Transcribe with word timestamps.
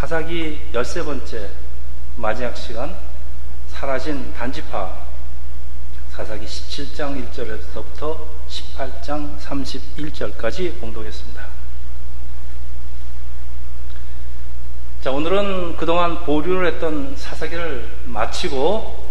사사기 0.00 0.58
열세 0.72 1.04
번째 1.04 1.50
마지막 2.16 2.56
시간 2.56 2.96
사라진 3.68 4.32
단지파 4.32 4.96
사사기 6.12 6.46
17장 6.46 7.30
1절에서부터 7.30 8.16
18장 8.48 9.38
31절까지 9.38 10.80
공독했습니다. 10.80 11.46
자, 15.02 15.10
오늘은 15.10 15.76
그동안 15.76 16.24
보류를 16.24 16.72
했던 16.72 17.14
사사기를 17.14 17.86
마치고 18.06 19.06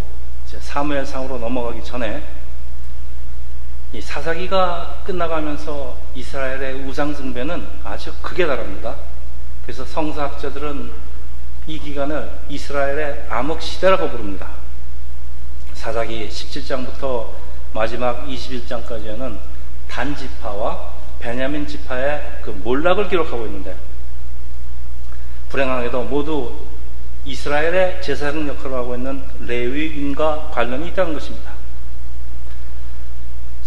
사무엘상으로 0.47 1.37
넘어가기 1.37 1.83
전에 1.83 2.27
이 3.93 4.01
사사기가 4.01 5.03
끝나가면서 5.05 5.95
이스라엘의 6.15 6.87
우상 6.87 7.13
숭배는 7.13 7.67
아주 7.83 8.11
크게 8.23 8.47
달합니다. 8.47 9.08
그래서 9.69 9.85
성사학자들은 9.85 10.89
이 11.67 11.77
기간을 11.77 12.27
이스라엘의 12.49 13.27
암흑 13.29 13.61
시대라고 13.61 14.09
부릅니다. 14.09 14.49
사사기 15.75 16.27
17장부터 16.27 17.27
마지막 17.71 18.25
21장까지는 18.25 19.37
단 19.87 20.15
지파와 20.15 20.91
베냐민 21.19 21.67
지파의 21.67 22.39
그 22.41 22.49
몰락을 22.49 23.09
기록하고 23.09 23.45
있는데 23.45 23.75
불행하게도 25.49 26.03
모두 26.05 26.51
이스라엘의 27.25 28.01
제사장 28.01 28.47
역할을 28.47 28.75
하고 28.75 28.95
있는 28.95 29.23
레위인과 29.41 30.49
관련이 30.51 30.87
있다는 30.87 31.13
것입니다. 31.13 31.58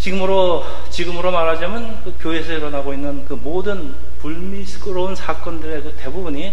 지금으로 0.03 0.65
지금으로 0.91 1.31
말하자면 1.31 2.03
그 2.03 2.17
교회에서 2.19 2.55
일어나고 2.55 2.93
있는 2.93 3.25
그 3.25 3.35
모든 3.35 3.95
불미스러운 4.19 5.15
사건들의 5.15 5.83
그 5.85 5.93
대부분이 5.97 6.53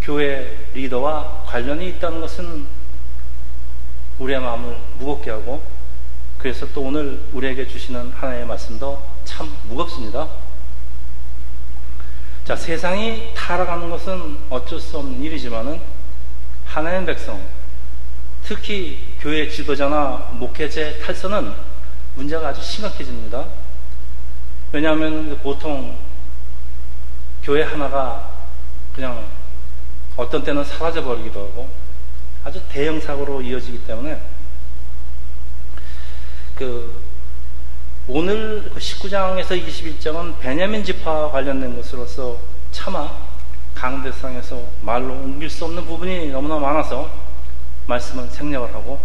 교회 0.00 0.66
리더와 0.72 1.44
관련이 1.48 1.86
있다는 1.90 2.22
것은 2.22 2.66
우리의 4.18 4.40
마음을 4.40 4.74
무겁게 4.98 5.30
하고 5.30 5.62
그래서 6.38 6.66
또 6.72 6.84
오늘 6.84 7.20
우리에게 7.34 7.68
주시는 7.68 8.12
하나님의 8.12 8.46
말씀도 8.46 9.02
참 9.24 9.54
무겁습니다. 9.68 10.26
자, 12.46 12.56
세상이 12.56 13.34
타락하는 13.34 13.90
것은 13.90 14.38
어쩔 14.48 14.80
수 14.80 14.96
없는 14.96 15.22
일이지만은 15.22 15.78
하나님 16.64 17.04
백성, 17.04 17.38
특히 18.42 18.98
교회 19.20 19.46
지도자나 19.46 20.30
목회자의 20.32 21.00
탈선은 21.00 21.71
문제가 22.14 22.48
아주 22.48 22.62
심각해집니다. 22.62 23.46
왜냐하면 24.72 25.38
보통 25.42 25.96
교회 27.42 27.62
하나가 27.62 28.30
그냥 28.94 29.26
어떤 30.16 30.44
때는 30.44 30.64
사라져 30.64 31.02
버리기도 31.02 31.40
하고 31.40 31.68
아주 32.44 32.60
대형 32.68 33.00
사고로 33.00 33.42
이어지기 33.42 33.84
때문에 33.86 34.20
그 36.54 37.02
오늘 38.08 38.70
그 38.72 38.78
19장에서 38.78 39.66
21장은 39.66 40.38
베냐민 40.38 40.84
지파와 40.84 41.30
관련된 41.30 41.76
것으로서 41.76 42.38
차마 42.72 43.16
강대상에서 43.74 44.60
말로 44.82 45.14
옮길 45.14 45.48
수 45.48 45.64
없는 45.64 45.84
부분이 45.86 46.28
너무나 46.28 46.58
많아서 46.58 47.10
말씀은 47.86 48.30
생략을 48.30 48.74
하고 48.74 49.00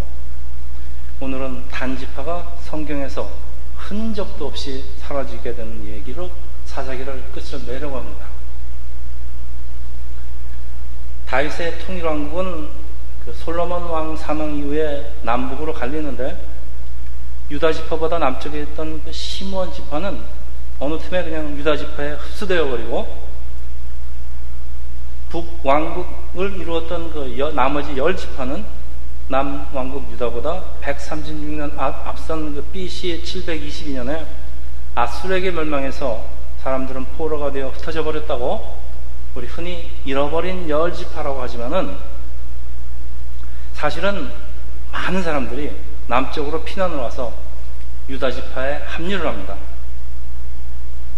오늘은 1.19 1.67
단지파가 1.69 2.57
성경에서 2.61 3.27
흔적도 3.75 4.47
없이 4.47 4.85
사라지게 4.99 5.55
되는 5.55 5.87
얘기로 5.87 6.29
사사기를 6.65 7.31
끝을 7.33 7.65
내려고 7.65 7.97
합니다. 7.97 8.27
다윗의 11.25 11.79
통일왕국은 11.79 12.69
그 13.25 13.33
솔로몬 13.33 13.83
왕 13.83 14.15
사망 14.15 14.55
이후에 14.55 15.13
남북으로 15.23 15.73
갈리는데 15.73 16.39
유다 17.49 17.73
지파보다 17.73 18.19
남쪽에 18.19 18.61
있던 18.61 19.03
그 19.03 19.11
시므온 19.11 19.73
지파는 19.73 20.21
어느 20.79 20.99
틈에 20.99 21.23
그냥 21.23 21.57
유다 21.57 21.77
지파에 21.77 22.11
흡수되어 22.11 22.67
버리고 22.67 23.27
북 25.29 25.59
왕국을 25.65 26.57
이루었던 26.57 27.11
그 27.11 27.37
여, 27.39 27.51
나머지 27.51 27.97
열 27.97 28.15
지파는 28.15 28.63
남왕국 29.29 30.09
유다보다 30.13 30.63
136년 30.81 31.77
앞, 31.77 32.07
앞선 32.07 32.55
그 32.55 32.61
BC 32.71 33.21
722년에 33.23 34.25
아수르에게 34.95 35.51
멸망해서 35.51 36.25
사람들은 36.61 37.05
포로가 37.17 37.51
되어 37.51 37.69
흩어져 37.69 38.03
버렸다고 38.03 38.77
우리 39.35 39.47
흔히 39.47 39.91
잃어버린 40.05 40.69
열 40.69 40.93
지파라고 40.93 41.41
하지만은 41.41 41.97
사실은 43.73 44.31
많은 44.91 45.21
사람들이 45.21 45.75
남쪽으로 46.07 46.63
피난을 46.63 46.97
와서 46.97 47.33
유다 48.09 48.31
지파에 48.31 48.83
합류를 48.85 49.27
합니다. 49.27 49.55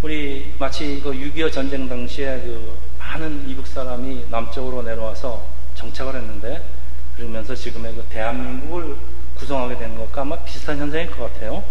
우리 0.02 0.56
마치 0.58 1.00
그 1.02 1.12
6.25 1.12 1.54
전쟁 1.54 1.88
당시에 1.88 2.42
그 2.42 2.78
많은 2.98 3.48
이북 3.48 3.68
사람이 3.68 4.26
남쪽으로 4.30 4.82
내려와서 4.82 5.46
정착을 5.76 6.16
했는데 6.16 6.79
그러면서 7.20 7.54
지금의 7.54 7.94
그 7.96 8.04
대한민국을 8.10 8.96
구성하게 9.36 9.78
되는 9.78 9.98
것과 9.98 10.22
아마 10.22 10.38
비슷한 10.38 10.78
현상일 10.78 11.12
것 11.12 11.34
같아요. 11.34 11.62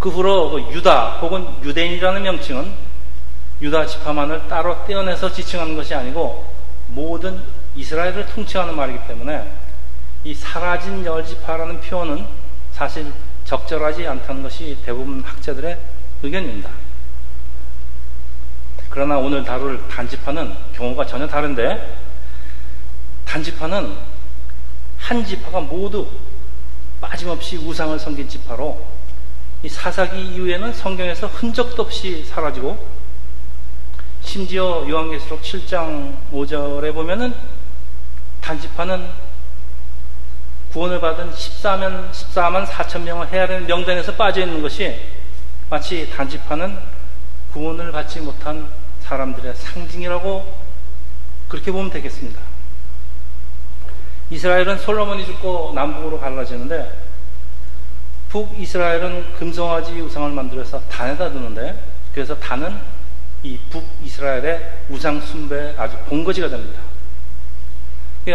그 0.00 0.08
후로 0.08 0.50
그 0.50 0.72
유다 0.72 1.18
혹은 1.20 1.46
유대인이라는 1.62 2.22
명칭은 2.22 2.72
유다 3.62 3.86
지파만을 3.86 4.48
따로 4.48 4.84
떼어내서 4.86 5.32
지칭하는 5.32 5.76
것이 5.76 5.94
아니고 5.94 6.52
모든 6.88 7.40
이스라엘을 7.76 8.26
통치하는 8.26 8.74
말이기 8.74 9.06
때문에 9.06 9.48
이 10.24 10.34
사라진 10.34 11.04
열지파라는 11.04 11.80
표현은 11.80 12.26
사실 12.72 13.12
적절하지 13.44 14.06
않다는 14.06 14.42
것이 14.42 14.78
대부분 14.84 15.22
학자들의 15.22 15.78
의견입니다. 16.24 16.70
그러나 18.88 19.18
오늘 19.18 19.44
다룰 19.44 19.86
단지파는 19.88 20.56
경우가 20.74 21.06
전혀 21.06 21.28
다른데 21.28 22.09
단지파는 23.30 23.96
한 24.98 25.24
지파가 25.24 25.60
모두 25.60 26.08
빠짐없이 27.00 27.58
우상을 27.58 27.96
섬긴 27.96 28.28
지파로 28.28 28.84
이 29.62 29.68
사사기 29.68 30.20
이후에는 30.20 30.72
성경에서 30.72 31.28
흔적도 31.28 31.82
없이 31.82 32.24
사라지고 32.24 32.88
심지어 34.20 34.84
요한계시록 34.88 35.42
7장 35.42 36.16
5절에 36.32 36.92
보면은 36.92 37.32
단지파는 38.40 39.08
구원을 40.72 41.00
받은 41.00 41.32
14만, 41.32 42.10
14만 42.10 42.66
4천 42.66 43.02
명을 43.02 43.28
헤아리는 43.28 43.66
명단에서 43.66 44.16
빠져 44.16 44.40
있는 44.40 44.60
것이 44.60 45.00
마치 45.68 46.10
단지파는 46.10 46.76
구원을 47.52 47.92
받지 47.92 48.18
못한 48.18 48.68
사람들의 49.02 49.54
상징이라고 49.54 50.52
그렇게 51.48 51.70
보면 51.70 51.90
되겠습니다. 51.90 52.49
이스라엘은 54.30 54.78
솔로몬이 54.78 55.26
죽고 55.26 55.72
남북으로 55.74 56.20
갈라지는데 56.20 57.10
북이스라엘은 58.28 59.34
금송아지 59.34 60.00
우상을 60.00 60.30
만들어서 60.30 60.80
단에다 60.88 61.30
두는데 61.30 61.76
그래서 62.14 62.38
단은 62.38 62.76
이 63.42 63.58
북이스라엘의 63.70 64.78
우상 64.88 65.20
숭배 65.20 65.74
아주 65.76 65.96
본거지가 66.08 66.48
됩니다. 66.48 66.80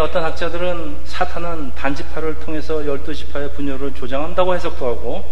어떤 0.02 0.26
학자들은 0.26 1.06
사탄은 1.06 1.74
단지파를 1.76 2.40
통해서 2.40 2.86
열두 2.86 3.14
지파의 3.14 3.54
분열을 3.54 3.94
조장한다고 3.94 4.54
해석도 4.56 4.86
하고 4.86 5.24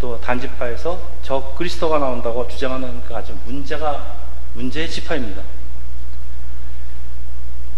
또 0.00 0.20
단지파에서 0.20 1.00
저 1.22 1.54
그리스도가 1.56 1.98
나온다고 1.98 2.46
주장하는 2.46 3.02
그 3.08 3.16
아주 3.16 3.34
문제가 3.46 4.16
문제의 4.52 4.90
지파입니다. 4.90 5.42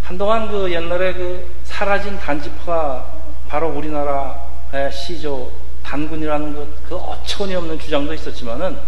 한동안 0.06 0.48
그 0.48 0.72
옛날에 0.72 1.14
그 1.14 1.52
사라진 1.64 2.16
단지파가 2.16 3.12
바로 3.48 3.70
우리나라의 3.70 4.92
시조 4.92 5.50
단군이라는 5.82 6.54
그, 6.54 6.78
그 6.88 6.94
어처구니 6.94 7.56
없는 7.56 7.76
주장도 7.80 8.14
있었지만은 8.14 8.78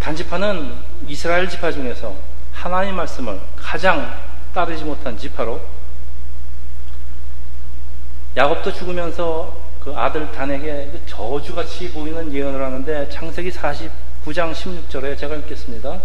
단지파는 0.00 0.74
이스라엘 1.06 1.48
지파 1.48 1.70
중에서 1.70 2.16
하나님 2.52 2.96
말씀을 2.96 3.38
가장 3.54 4.12
따르지 4.52 4.82
못한 4.82 5.16
지파로 5.16 5.60
야곱도 8.36 8.72
죽으면서 8.72 9.56
그 9.78 9.94
아들 9.96 10.32
단에게 10.32 10.90
그 10.90 11.02
저주같이 11.06 11.92
보이는 11.92 12.32
예언을 12.32 12.60
하는데 12.60 13.08
창세기 13.08 13.52
49장 13.52 14.52
16절에 14.52 15.16
제가 15.16 15.36
읽겠습니다. 15.36 16.00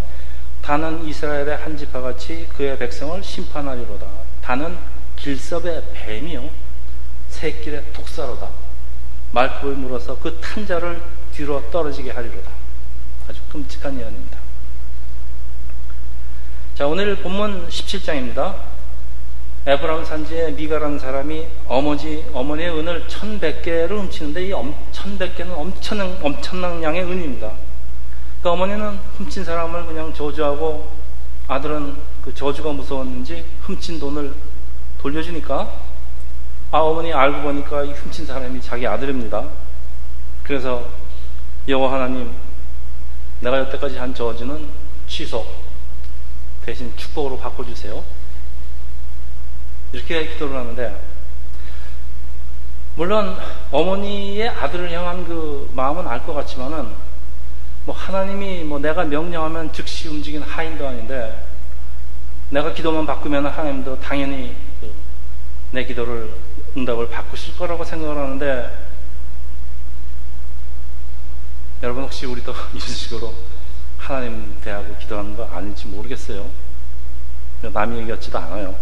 단은 0.63 1.05
이스라엘의 1.05 1.57
한 1.57 1.77
지파같이 1.77 2.47
그의 2.55 2.79
백성을 2.79 3.21
심판하리로다. 3.21 4.07
단은 4.41 4.77
길섭의 5.17 5.83
뱀이요 5.93 6.49
새길의 7.27 7.91
독사로다. 7.91 8.49
말굽을 9.33 9.75
물어서 9.75 10.17
그 10.19 10.39
탄자를 10.39 11.01
뒤로 11.33 11.69
떨어지게 11.69 12.11
하리로다. 12.11 12.49
아주 13.27 13.41
끔찍한 13.51 13.99
예언입니다. 13.99 14.37
자, 16.75 16.87
오늘 16.87 17.17
본문 17.17 17.67
17장입니다. 17.67 18.55
에브라임 19.65 20.05
산지에 20.05 20.51
미가라는 20.51 20.97
사람이 20.97 21.45
어머니, 21.67 22.25
어머니의 22.33 22.69
은을 22.79 23.07
1100개를 23.07 23.89
훔치는데 23.91 24.47
이 24.47 24.51
1100개는 24.51 25.51
엄청난, 25.57 26.17
엄청난 26.21 26.81
양의 26.81 27.03
은입니다. 27.03 27.51
그 28.43 28.49
어머니는 28.49 28.99
훔친 29.17 29.45
사람을 29.45 29.85
그냥 29.85 30.13
저주하고 30.13 30.91
아들은 31.47 31.95
그 32.21 32.33
저주가 32.33 32.73
무서웠는지 32.73 33.45
훔친 33.61 34.01
돈을 34.01 34.35
돌려주니까 34.97 35.71
아, 36.71 36.77
어머니 36.77 37.13
알고 37.13 37.41
보니까 37.41 37.83
이 37.85 37.93
훔친 37.93 38.25
사람이 38.25 38.61
자기 38.61 38.85
아들입니다. 38.85 39.45
그래서 40.43 40.85
여호와 41.69 41.93
하나님 41.93 42.33
내가 43.39 43.59
여태까지 43.59 43.97
한 43.97 44.13
저주는 44.13 44.67
취소 45.07 45.45
대신 46.65 46.91
축복으로 46.97 47.37
바꿔주세요. 47.37 48.03
이렇게 49.93 50.27
기도를 50.27 50.57
하는데 50.57 51.01
물론 52.95 53.37
어머니의 53.71 54.49
아들을 54.49 54.91
향한 54.91 55.23
그 55.25 55.71
마음은 55.73 56.05
알 56.07 56.25
것 56.25 56.33
같지만은 56.33 57.12
뭐 57.85 57.95
하나님이 57.95 58.63
뭐 58.63 58.79
내가 58.79 59.03
명령하면 59.03 59.73
즉시 59.73 60.07
움직이는 60.07 60.47
하인도 60.47 60.87
아닌데 60.87 61.45
내가 62.49 62.73
기도만 62.73 63.05
바꾸면 63.05 63.47
하나님도 63.47 63.99
당연히 63.99 64.55
그내 65.71 65.83
기도를 65.85 66.33
응답을 66.77 67.09
바꾸실 67.09 67.57
거라고 67.57 67.83
생각을 67.83 68.17
하는데 68.17 68.93
여러분 71.81 72.03
혹시 72.03 72.25
우리도 72.25 72.53
이런 72.73 72.87
식으로 72.87 73.33
하나님 73.97 74.57
대하고 74.61 74.95
기도하는 74.97 75.35
거 75.35 75.45
아닌지 75.45 75.87
모르겠어요. 75.87 76.49
남이 77.61 77.99
얘기 77.99 78.11
같지도 78.11 78.37
않아요. 78.37 78.75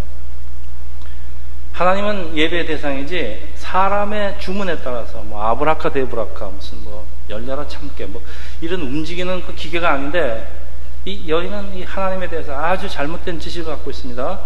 하나님은 1.74 2.36
예배 2.36 2.66
대상이지 2.66 3.54
사람의 3.56 4.40
주문에 4.40 4.82
따라서 4.84 5.20
뭐 5.24 5.44
아브라카 5.44 5.92
데브라카 5.92 6.48
무슨 6.48 6.84
뭐 6.84 7.08
열려라 7.32 7.68
참깨 7.68 8.06
뭐 8.06 8.22
이런 8.62 8.82
움직이는 8.82 9.44
그 9.46 9.56
기계가 9.56 9.92
아닌데 9.92 10.62
이 11.06 11.28
여인은 11.28 11.76
이 11.76 11.84
하나님에 11.84 12.30
대해서 12.30 12.56
아주 12.56 12.88
잘못된 12.88 13.40
지식을 13.40 13.72
갖고 13.72 13.90
있습니다. 13.90 14.40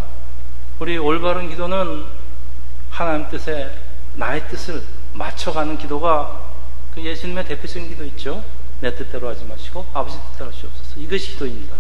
우리 0.80 0.98
올바른 0.98 1.50
기도는 1.50 2.06
하나님 2.90 3.30
뜻에 3.30 3.70
나의 4.16 4.48
뜻을 4.48 4.82
맞춰가는 5.14 5.78
기도가 5.78 6.42
그 6.94 7.02
예수님의 7.02 7.46
대표적인 7.46 7.90
기도 7.90 8.06
있죠. 8.06 8.44
내 8.80 8.96
뜻대로 8.96 9.28
하지 9.28 9.44
마시고 9.46 9.86
아버지 9.94 10.18
뜻대로 10.31 10.50
하시옵소서. 10.52 11.00
이것이 11.00 11.31
기도입니다. 11.31 11.76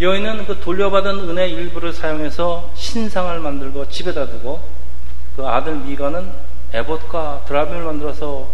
여인은 0.00 0.46
그 0.46 0.60
돌려받은 0.60 1.28
은혜 1.30 1.48
일부를 1.48 1.92
사용해서 1.92 2.72
신상을 2.74 3.38
만들고 3.40 3.88
집에다 3.88 4.28
두고 4.28 4.60
그 5.36 5.46
아들 5.46 5.76
미가는 5.76 6.53
에봇과 6.74 7.44
드라빔을 7.46 7.84
만들어서 7.84 8.48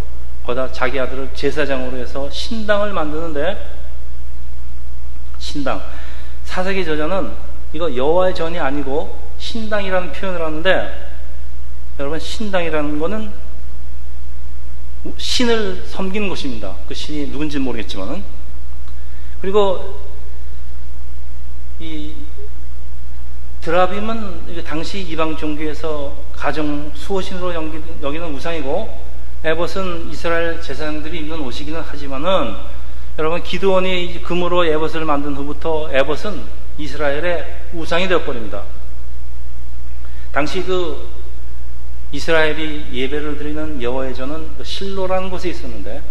거다 0.45 0.71
자기 0.73 1.01
아들을 1.01 1.31
제사장으로 1.35 1.97
해서 1.97 2.31
신당을 2.31 2.93
만드는데 2.93 3.67
신당 5.39 5.83
사세기 6.45 6.85
저자는 6.85 7.33
이거 7.73 7.95
여호와의 7.95 8.35
전이 8.35 8.59
아니고 8.59 9.19
신당이라는 9.39 10.13
표현을 10.13 10.45
하는데 10.45 11.11
여러분 11.99 12.19
신당이라는 12.19 12.99
것은 12.99 13.33
신을 15.17 15.85
섬기는 15.87 16.29
곳입니다. 16.29 16.77
그 16.87 16.95
신이 16.95 17.31
누군지 17.31 17.59
모르겠지만은 17.59 18.23
그리고 19.41 19.99
이 21.79 22.15
드라빔은 23.61 24.65
당시 24.65 25.01
이방 25.03 25.37
종교에서 25.37 26.17
가정 26.33 26.91
수호신으로 26.95 27.55
여기는 28.03 28.35
우상이고 28.35 29.11
에봇은 29.45 30.11
이스라엘 30.11 30.61
제사장들이 30.63 31.19
입는 31.21 31.41
옷이기는 31.41 31.81
하지만은 31.81 32.57
여러분 33.19 33.43
기드원이 33.43 34.23
금으로 34.23 34.65
에봇을 34.65 35.05
만든 35.05 35.35
후부터 35.35 35.91
에봇은 35.93 36.43
이스라엘의 36.79 37.61
우상이 37.75 38.09
되어버립니다. 38.09 38.63
당시 40.33 40.63
그 40.63 41.09
이스라엘이 42.13 42.87
예배를 42.93 43.37
드리는 43.37 43.83
여호와의 43.83 44.15
전은 44.15 44.57
그 44.57 44.65
실로라는 44.65 45.29
곳에 45.29 45.51
있었는데 45.51 46.03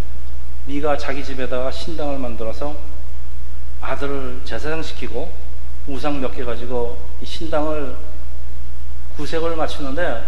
미가 0.65 0.97
자기 0.97 1.23
집에다가 1.23 1.71
신당을 1.71 2.19
만들어서 2.19 2.75
아들을 3.81 4.41
제사장시키고 4.45 5.48
우상 5.89 6.21
몇 6.21 6.33
개 6.35 6.43
가지고 6.43 6.97
이 7.21 7.25
신당을 7.25 7.95
구색을 9.17 9.55
맞추는데 9.55 10.23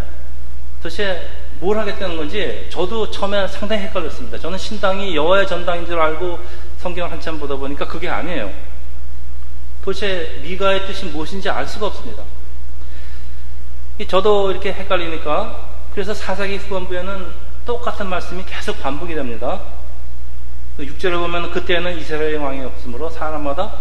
도대체 0.81 1.29
뭘 1.59 1.77
하겠다는 1.77 2.17
건지 2.17 2.67
저도 2.71 3.11
처음에 3.11 3.47
상당히 3.47 3.83
헷갈렸습니다. 3.83 4.37
저는 4.39 4.57
신당이 4.57 5.15
여호와의 5.15 5.47
전당인 5.47 5.85
줄 5.85 5.99
알고 5.99 6.39
성경을 6.79 7.11
한참 7.11 7.39
보다 7.39 7.55
보니까 7.55 7.85
그게 7.87 8.09
아니에요. 8.09 8.51
도대체 9.85 10.39
미가의 10.43 10.87
뜻이 10.87 11.05
무엇인지 11.05 11.49
알 11.49 11.67
수가 11.67 11.87
없습니다. 11.87 12.23
저도 14.07 14.51
이렇게 14.51 14.73
헷갈리니까 14.73 15.69
그래서 15.93 16.13
사사기 16.13 16.57
후반부에는 16.57 17.27
똑같은 17.65 18.07
말씀이 18.07 18.43
계속 18.45 18.81
반복이 18.81 19.13
됩니다. 19.13 19.61
6절에 20.79 21.19
보면 21.19 21.51
그때는 21.51 21.97
이스라엘 21.99 22.37
왕이 22.37 22.61
없으므로 22.61 23.09
사람마다 23.11 23.71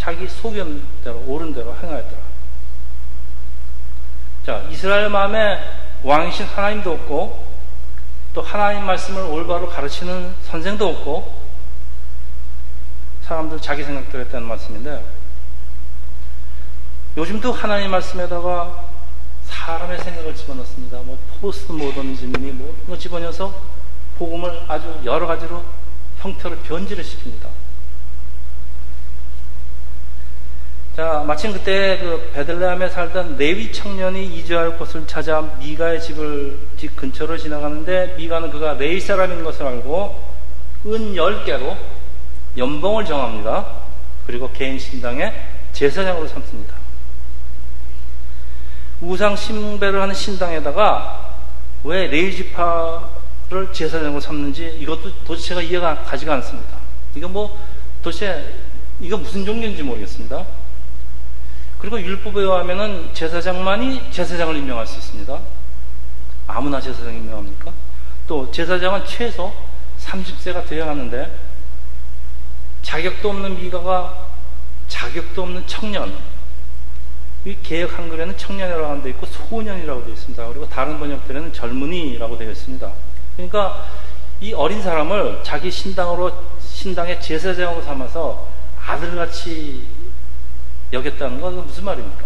자기 0.00 0.26
소견대로 0.26 1.22
옳은 1.26 1.52
대로 1.52 1.76
행하였더라. 1.76 2.22
자, 4.46 4.66
이스라엘 4.70 5.10
마음에 5.10 5.60
왕이신 6.02 6.46
하나님도 6.46 6.90
없고 6.90 7.46
또 8.32 8.40
하나님 8.40 8.86
말씀을 8.86 9.22
올바로 9.24 9.68
가르치는 9.68 10.34
선생도 10.44 10.88
없고 10.88 11.40
사람들 13.24 13.60
자기 13.60 13.84
생각대로 13.84 14.24
했다는 14.24 14.48
말씀인데 14.48 15.04
요즘도 17.18 17.52
하나님 17.52 17.90
말씀에다가 17.90 18.88
사람의 19.44 19.98
생각을 19.98 20.34
집어넣습니다. 20.34 20.96
뭐 21.00 21.18
포스트 21.42 21.72
모더니즘이니 21.72 22.52
뭐 22.52 22.74
이거 22.86 22.96
집어넣어서 22.96 23.54
복음을 24.16 24.62
아주 24.66 24.98
여러 25.04 25.26
가지로 25.26 25.62
형태로 26.20 26.56
변질을 26.60 27.04
시킵니다. 27.04 27.59
자, 31.00 31.24
마침 31.26 31.54
그때 31.54 31.96
그 31.96 32.30
베들레헴에 32.34 32.90
살던 32.90 33.38
레위 33.38 33.72
청년이 33.72 34.36
이주할 34.36 34.76
곳을 34.76 35.06
찾아 35.06 35.40
미가의 35.58 35.98
집을 35.98 36.58
집 36.76 36.94
근처로 36.94 37.38
지나가는데 37.38 38.16
미가는 38.18 38.50
그가 38.50 38.74
레위 38.74 39.00
사람인 39.00 39.42
것을 39.42 39.64
알고 39.64 40.22
은 40.84 41.14
10개로 41.14 41.74
연봉을 42.58 43.06
정합니다. 43.06 43.66
그리고 44.26 44.52
개인 44.52 44.78
신당의 44.78 45.32
제사장으로 45.72 46.28
삼습니다. 46.28 46.74
우상 49.00 49.36
신배를 49.36 50.02
하는 50.02 50.14
신당에다가 50.14 51.38
왜 51.82 52.08
레이지파를 52.08 53.72
제사장으로 53.72 54.20
삼는지 54.20 54.76
이것도 54.78 55.14
도대체 55.24 55.48
제가 55.48 55.62
이해가 55.62 56.02
가지가 56.02 56.34
않습니다. 56.34 56.76
이거 57.14 57.26
뭐 57.26 57.58
도대체 58.02 58.52
이거 59.00 59.16
무슨 59.16 59.46
종교인지 59.46 59.82
모르겠습니다. 59.82 60.59
그리고 61.80 62.00
율법에 62.00 62.42
의하면은 62.42 63.10
제사장만이 63.14 64.10
제사장을 64.10 64.54
임명할 64.54 64.86
수 64.86 64.98
있습니다. 64.98 65.38
아무나 66.46 66.80
제사장 66.80 67.14
임명합니까? 67.14 67.72
또 68.26 68.50
제사장은 68.50 69.06
최소 69.06 69.52
30세가 69.98 70.66
되어야 70.66 70.90
하는데 70.90 71.38
자격도 72.82 73.30
없는 73.30 73.56
미가가 73.56 74.26
자격도 74.88 75.42
없는 75.42 75.66
청년 75.66 76.14
이 77.44 77.56
개혁 77.62 77.96
한글에는 77.98 78.36
청년이라고 78.36 78.86
하는 78.86 79.02
데 79.02 79.10
있고 79.10 79.24
소년이라고 79.26 80.04
되어 80.04 80.12
있습니다. 80.12 80.48
그리고 80.48 80.68
다른 80.68 80.98
번역들에는 80.98 81.52
젊은이라고 81.54 82.36
되어 82.36 82.50
있습니다. 82.50 82.92
그러니까 83.36 83.86
이 84.42 84.52
어린 84.52 84.82
사람을 84.82 85.40
자기 85.42 85.70
신당으로 85.70 86.32
신당의 86.60 87.22
제사장으로 87.22 87.82
삼아서 87.82 88.48
아들같이 88.84 89.99
여겼다는 90.92 91.40
건 91.40 91.66
무슨 91.66 91.84
말입니까? 91.84 92.24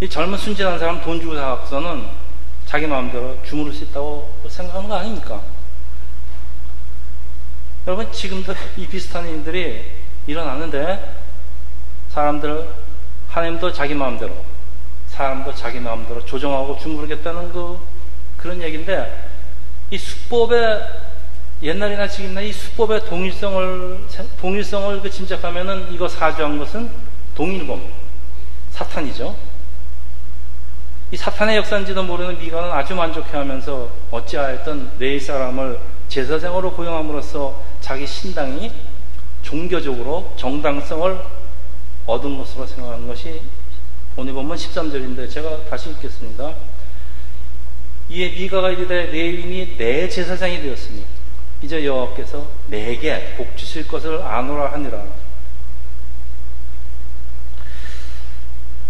이 0.00 0.08
젊은 0.08 0.38
순진한 0.38 0.78
사람 0.78 1.00
돈 1.02 1.20
주고 1.20 1.34
사갖고서는 1.34 2.06
자기 2.66 2.86
마음대로 2.86 3.42
주무를 3.44 3.72
수 3.72 3.84
있다고 3.84 4.30
생각하는 4.48 4.88
거 4.88 4.96
아닙니까? 4.96 5.40
여러분 7.86 8.10
지금도 8.12 8.52
이 8.76 8.86
비슷한 8.86 9.26
일들이 9.28 9.92
일어나는데 10.26 11.14
사람들 12.10 12.68
하나님도 13.28 13.72
자기 13.72 13.94
마음대로 13.94 14.44
사람도 15.08 15.54
자기 15.54 15.78
마음대로 15.78 16.24
조정하고 16.24 16.78
주무르겠다는 16.78 17.52
그 17.52 17.78
그런 18.36 18.60
얘기인데 18.60 19.30
이 19.90 19.98
수법에 19.98 21.05
옛날이나 21.62 22.06
지금이나 22.06 22.42
이 22.42 22.52
수법의 22.52 23.06
동일성을 23.06 24.00
동일성을 24.38 25.00
그 25.00 25.10
짐작하면은 25.10 25.90
이거 25.92 26.06
사주한 26.06 26.58
것은 26.58 26.90
동일범 27.34 27.82
사탄이죠. 28.70 29.34
이 31.12 31.16
사탄의 31.16 31.56
역사인지도 31.56 32.02
모르는 32.02 32.38
미가는 32.38 32.70
아주 32.70 32.94
만족해 32.94 33.36
하면서 33.36 33.90
어찌하였던 34.10 34.98
네 34.98 35.18
사람을 35.18 35.78
제사장으로 36.08 36.72
고용함으로써 36.72 37.62
자기 37.80 38.06
신당이 38.06 38.70
종교적으로 39.42 40.34
정당성을 40.36 41.18
얻은 42.06 42.38
것으로 42.38 42.66
생각하는 42.66 43.06
것이 43.08 43.40
오늘 44.16 44.32
보면 44.34 44.56
13절인데 44.56 45.30
제가 45.30 45.64
다시 45.70 45.90
읽겠습니다. 45.90 46.54
이에 48.10 48.30
미가가 48.30 48.70
이르되 48.70 49.06
레인이 49.06 49.76
내 49.78 50.08
제사장이 50.08 50.60
되었으니 50.60 51.15
이제 51.62 51.84
여호와께서 51.84 52.46
내게 52.68 53.34
복 53.36 53.56
주실 53.56 53.88
것을 53.88 54.22
아노라 54.22 54.72
하니라. 54.72 55.04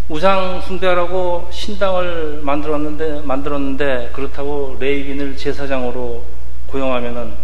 우상 0.08 0.60
숭배하라고 0.62 1.48
신당을 1.52 2.40
만들었는데 2.42 3.22
만들었는데 3.22 4.10
그렇다고 4.12 4.76
레이빈을 4.78 5.36
제사장으로 5.36 6.24
고용하면은 6.68 7.34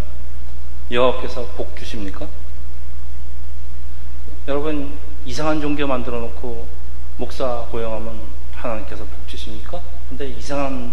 여호와께서 0.91 1.47
복 1.57 1.77
주십니까? 1.77 2.29
여러분 4.47 4.97
이상한 5.25 5.61
종교 5.61 5.87
만들어 5.87 6.21
놓고 6.21 6.67
목사 7.17 7.67
고용하면 7.71 8.21
하나님께서 8.55 9.05
복 9.05 9.29
주십니까? 9.29 9.81
근데 10.09 10.29
이상한 10.29 10.93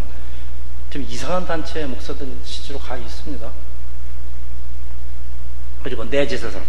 좀 0.89 1.03
이상한 1.03 1.45
단체의 1.45 1.87
목사들 1.87 2.27
실제로 2.43 2.79
가 2.79 2.97
있습니다. 2.97 3.47
그리고 5.83 6.09
내 6.09 6.27
제사장. 6.27 6.63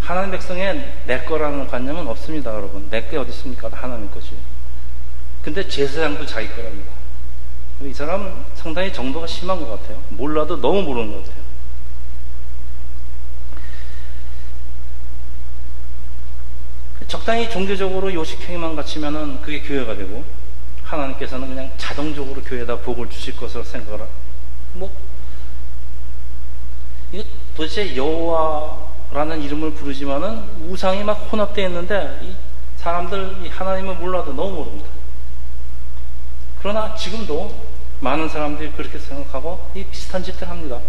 하나님 0.00 0.32
백성의 0.32 1.02
내 1.06 1.24
거라는 1.24 1.66
관념은 1.68 2.06
없습니다, 2.08 2.52
여러분. 2.54 2.88
내 2.90 3.08
게 3.08 3.16
어디 3.16 3.30
있습니까? 3.30 3.68
하나님 3.72 4.10
거지. 4.10 4.36
근데 5.42 5.66
제사장도 5.66 6.26
자기 6.26 6.48
거랍니다. 6.50 6.92
이 7.82 7.92
사람은 7.92 8.32
상당히 8.54 8.92
정도가 8.92 9.26
심한 9.26 9.58
것 9.58 9.68
같아요. 9.68 10.00
몰라도 10.10 10.60
너무 10.60 10.82
모르는 10.82 11.12
것 11.12 11.24
같아요. 11.24 11.42
적당히 17.08 17.50
종교적으로 17.50 18.12
요식행위만 18.14 18.76
갖추면은 18.76 19.42
그게 19.42 19.60
교회가 19.60 19.96
되고 19.96 20.24
하나님께서는 20.84 21.48
그냥 21.48 21.70
자동적으로 21.76 22.40
교회에다 22.42 22.76
복을 22.78 23.10
주실 23.10 23.36
것으로 23.36 23.64
생각을 23.64 24.06
뭐 24.74 24.90
도대체 27.56 27.94
여호와라는 27.94 29.42
이름을 29.42 29.74
부르지만은 29.74 30.42
우상이 30.68 31.04
막 31.04 31.14
혼합되어 31.30 31.66
있는데 31.68 32.18
이 32.22 32.34
사람들 32.76 33.38
이 33.44 33.48
하나님을 33.48 33.96
몰라도 33.96 34.32
너무 34.32 34.56
모릅니다. 34.56 34.88
그러나 36.60 36.94
지금도 36.94 37.54
많은 38.00 38.28
사람들이 38.28 38.72
그렇게 38.72 38.98
생각하고 38.98 39.70
이 39.74 39.84
비슷한 39.84 40.22
짓을 40.22 40.48
합니다. 40.48 40.80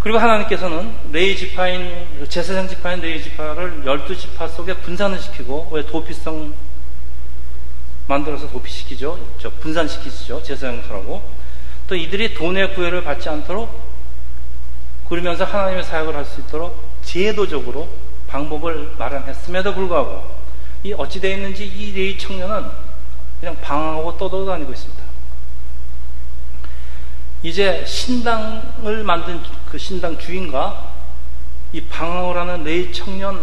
그리고 0.00 0.18
하나님께서는 0.18 0.94
레이 1.12 1.36
지파인 1.36 2.06
제사장 2.28 2.68
지파인 2.68 3.00
레이 3.00 3.22
지파를 3.22 3.84
열두 3.86 4.16
지파 4.16 4.48
속에 4.48 4.74
분산을 4.74 5.18
시키고 5.18 5.70
왜 5.72 5.84
도피성 5.86 6.54
만들어서 8.06 8.50
도피시키죠. 8.50 9.18
저 9.38 9.50
분산시키시죠. 9.50 10.42
제사장들하고 10.42 11.22
또 11.86 11.94
이들이 11.94 12.34
돈의 12.34 12.74
구애를 12.74 13.04
받지 13.04 13.28
않도록 13.28 13.82
그러면서 15.08 15.44
하나님의 15.44 15.84
사역을 15.84 16.14
할 16.16 16.24
수 16.24 16.40
있도록 16.40 16.82
제도적으로 17.02 17.88
방법을 18.26 18.94
마련했음에도 18.98 19.74
불구하고 19.74 20.24
이 20.82 20.92
어찌 20.94 21.20
되어 21.20 21.36
있는지 21.36 21.66
이 21.66 21.92
레이 21.92 22.18
청년은 22.18 22.70
그냥 23.40 23.56
방황하고 23.60 24.16
떠돌아다니고 24.16 24.72
있습니다. 24.72 25.04
이제 27.42 27.84
신당을 27.86 29.04
만든 29.04 29.40
그 29.70 29.76
신당 29.76 30.18
주인과 30.18 30.92
이 31.72 31.80
방황을 31.82 32.36
하는 32.38 32.64
레이 32.64 32.90
청년의 32.92 33.40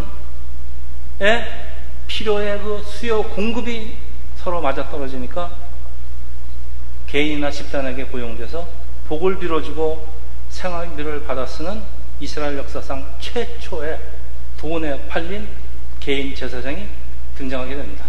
필요의 2.07 2.60
그 2.60 2.83
수요 2.86 3.21
공급이 3.24 3.95
서로 4.38 4.60
맞아 4.60 4.89
떨어지니까 4.89 5.51
개인이나 7.12 7.51
집단에게 7.51 8.06
고용돼서 8.06 8.65
복을 9.08 9.38
빌어주고 9.38 10.08
생활비를 10.50 11.25
받아 11.25 11.46
쓰는 11.46 11.84
이스라엘 12.22 12.58
역사상 12.58 13.18
최초의 13.20 14.00
돈에 14.58 15.08
팔린 15.08 15.48
개인 16.00 16.34
제사장이 16.34 16.88
등장하게 17.38 17.75
됩니다. 17.75 18.06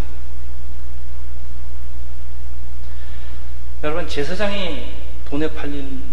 여러분 3.82 4.06
제사장이 4.06 4.92
돈에 5.24 5.52
팔린, 5.52 6.04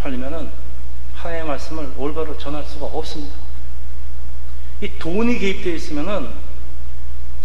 팔리면은 0.00 0.50
하나님의 1.14 1.46
말씀을 1.46 1.92
올바로 1.96 2.36
전할 2.36 2.64
수가 2.64 2.86
없습니다. 2.86 3.36
이 4.80 4.90
돈이 4.98 5.38
개입되어 5.38 5.74
있으면은 5.74 6.30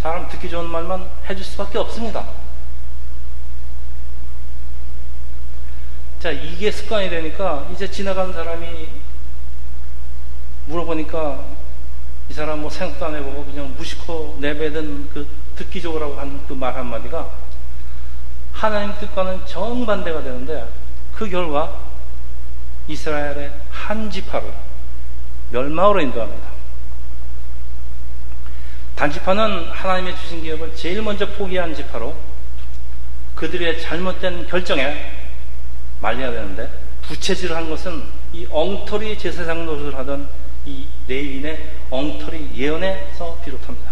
사람 0.02 0.28
듣기 0.30 0.50
좋은 0.50 0.66
말만 0.66 1.08
해줄 1.30 1.46
수밖에 1.46 1.78
없습니다. 1.78 2.39
자, 6.20 6.32
이게 6.32 6.70
습관이 6.70 7.10
되니까 7.10 7.66
이제 7.72 7.90
지나가는 7.90 8.34
사람이 8.34 8.90
물어보니까 10.66 11.46
이 12.30 12.34
사람 12.34 12.60
뭐 12.60 12.70
생각도 12.70 13.06
안 13.06 13.16
해보고 13.16 13.46
그냥 13.46 13.74
무시코 13.78 14.38
내뱉은 14.42 15.10
그 15.14 15.26
듣기 15.56 15.82
좋으라고 15.82 16.20
하는 16.20 16.46
그말 16.46 16.76
한마디가 16.76 17.32
하나님 18.52 18.94
뜻과는 19.00 19.46
정반대가 19.46 20.22
되는데 20.22 20.68
그 21.16 21.30
결과 21.30 21.80
이스라엘의 22.90 23.54
한 23.72 24.12
지파를 24.12 24.54
멸망으로 25.52 26.02
인도합니다. 26.02 26.50
단지파는 28.96 29.70
하나님의 29.72 30.18
주신 30.18 30.44
기업을 30.44 30.76
제일 30.76 31.02
먼저 31.02 31.26
포기한 31.26 31.74
지파로 31.74 32.14
그들의 33.36 33.82
잘못된 33.82 34.48
결정에 34.48 35.19
말려야 36.02 36.32
되는데 36.32 36.70
부채질을 37.04 37.56
한 37.56 37.70
것은 37.70 38.04
이 38.34 38.48
엉터리 38.50 39.18
제사장 39.18 39.66
노릇을 39.66 39.98
하던 39.98 40.30
이 40.66 40.86
레인의 41.08 41.72
엉터리 41.90 42.52
예언에서 42.56 43.40
비롯합니다. 43.44 43.92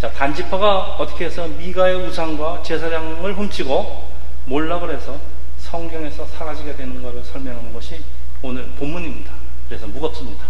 자, 0.00 0.10
단지파가 0.12 0.96
어떻게 0.96 1.26
해서 1.26 1.46
미가의 1.48 1.96
우상과 2.06 2.62
제사장을 2.62 3.32
훔치고 3.34 4.08
몰락을 4.46 4.94
해서 4.94 5.18
성경에서 5.58 6.26
사라지게 6.26 6.76
되는 6.76 7.02
것을 7.02 7.24
설명하는 7.24 7.72
것이 7.72 8.00
오늘 8.42 8.66
본문입니다. 8.78 9.32
그래서 9.68 9.86
무겁습니다. 9.86 10.44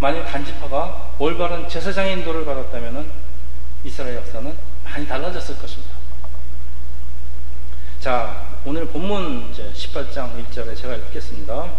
만약 0.00 0.24
단지파가 0.24 1.12
올바른 1.18 1.68
제사장의 1.68 2.14
인도를 2.14 2.44
받았다면 2.44 3.10
이스라엘 3.84 4.16
역사는 4.16 4.54
많이 4.84 5.06
달라졌을 5.06 5.56
것입니다. 5.58 6.01
자, 8.02 8.48
오늘 8.64 8.84
본문 8.86 9.52
18장 9.52 10.30
1절에 10.50 10.76
제가 10.76 10.96
읽겠습니다. 10.96 11.70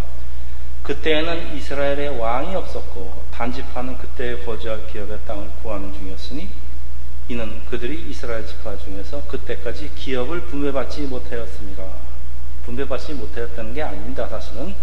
그때에는 0.82 1.54
이스라엘에 1.54 2.18
왕이 2.18 2.56
없었고 2.56 3.24
단지파는 3.30 3.98
그때 3.98 4.42
거주할 4.46 4.88
기업의 4.88 5.20
땅을 5.28 5.50
구하는 5.62 5.92
중이었으니 5.92 6.48
이는 7.28 7.62
그들이 7.70 8.10
이스라엘 8.10 8.48
지파 8.48 8.78
중에서 8.78 9.22
그때까지 9.28 9.92
기업을 9.96 10.44
분배받지 10.44 11.02
못하였습니다. 11.02 11.84
분배받지 12.68 13.16
못하였다는 13.16 13.74
게 13.74 13.84
아닙니다. 13.84 14.26
사실은 14.30 14.74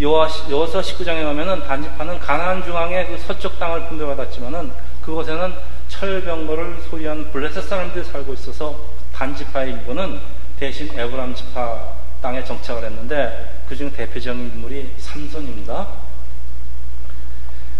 여호서 0.00 0.80
19장에 0.80 1.22
가면은 1.22 1.66
단지파는 1.66 2.18
가나안 2.18 2.64
중앙의 2.64 3.08
그 3.08 3.18
서쪽 3.18 3.58
땅을 3.58 3.88
분배받았지만은 3.88 4.72
그곳에는 5.02 5.52
철병거를 5.88 6.78
소유한 6.88 7.30
블레셋 7.30 7.68
사람들이 7.68 8.02
살고 8.06 8.32
있어서 8.32 8.80
단지파의 9.12 9.72
일부는 9.72 10.37
대신 10.58 10.90
에브람 10.98 11.34
지파 11.34 11.92
땅에 12.20 12.42
정착을 12.42 12.84
했는데 12.84 13.62
그중 13.68 13.92
대표적인 13.92 14.52
인물이 14.54 14.94
삼손입니다. 14.98 15.86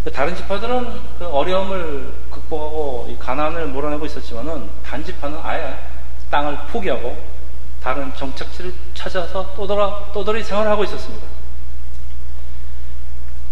그 0.05 0.13
다른 0.13 0.35
지파들은 0.37 1.01
그 1.19 1.27
어려움을 1.27 2.15
극복하고 2.31 3.17
가난을 3.19 3.67
몰아내고 3.69 4.07
있었지만은 4.07 4.71
단지파는 4.85 5.41
아예 5.43 5.77
땅을 6.31 6.57
포기하고 6.71 7.17
다른 7.83 8.15
정착지를 8.15 8.73
찾아서 8.95 9.55
또돌아, 9.55 10.13
또돌이 10.13 10.43
생활을 10.45 10.71
하고 10.71 10.85
있었습니다. 10.85 11.27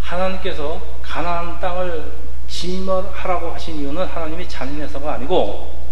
하나님께서 0.00 0.80
가난한 1.02 1.58
땅을 1.58 2.12
진멸하라고 2.46 3.50
하신 3.52 3.76
이유는 3.80 4.06
하나님이 4.06 4.48
잔인해서가 4.48 5.14
아니고 5.14 5.85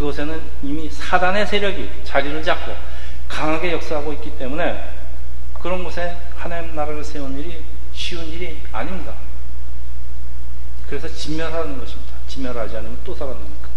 그곳에는 0.00 0.40
이미 0.62 0.88
사단의 0.88 1.46
세력이 1.46 1.90
자리를 2.04 2.42
잡고 2.42 2.74
강하게 3.28 3.72
역사하고 3.72 4.14
있기 4.14 4.38
때문에 4.38 4.82
그런 5.52 5.84
곳에 5.84 6.16
하나님 6.34 6.74
나라를 6.74 7.04
세운 7.04 7.38
일이 7.38 7.62
쉬운 7.92 8.24
일이 8.26 8.58
아닙니다. 8.72 9.12
그래서 10.88 11.06
진멸하는 11.06 11.78
것입니다. 11.78 12.14
진멸하지 12.28 12.78
않으면 12.78 12.98
또 13.04 13.14
살아납니까? 13.14 13.68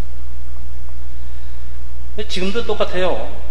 지금도 2.29 2.65
똑같아요. 2.65 3.43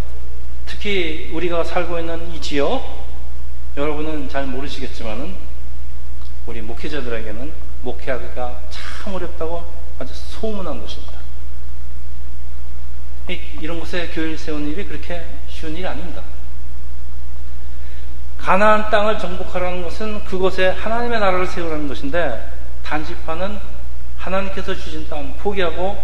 특히 0.64 1.31
우리가 1.35 1.62
살고 1.64 1.99
있는 1.99 2.33
이 2.33 2.41
지역, 2.41 3.05
여러분은 3.76 4.31
잘 4.31 4.47
모르시겠지만은 4.47 5.37
우리 6.47 6.62
목회자들에게는 6.62 7.52
목회하기가 7.83 8.62
참 8.71 9.14
어렵다고 9.14 9.71
아주 9.99 10.14
소문난 10.14 10.81
곳입니다. 10.81 11.12
이런 13.29 13.79
곳에 13.79 14.09
교회를 14.09 14.37
세운 14.37 14.67
일이 14.69 14.85
그렇게 14.85 15.25
쉬운 15.49 15.76
일이 15.76 15.87
아닙니다. 15.87 16.23
가나안 18.38 18.91
땅을 18.91 19.19
정복하라는 19.21 19.83
것은 19.85 20.25
그곳에 20.25 20.71
하나님의 20.71 21.21
나라를 21.21 21.47
세우라는 21.47 21.87
것인데 21.87 22.52
단지파는 22.83 23.59
하나님께서 24.19 24.75
주신 24.75 25.09
땅 25.09 25.33
포기하고 25.37 25.97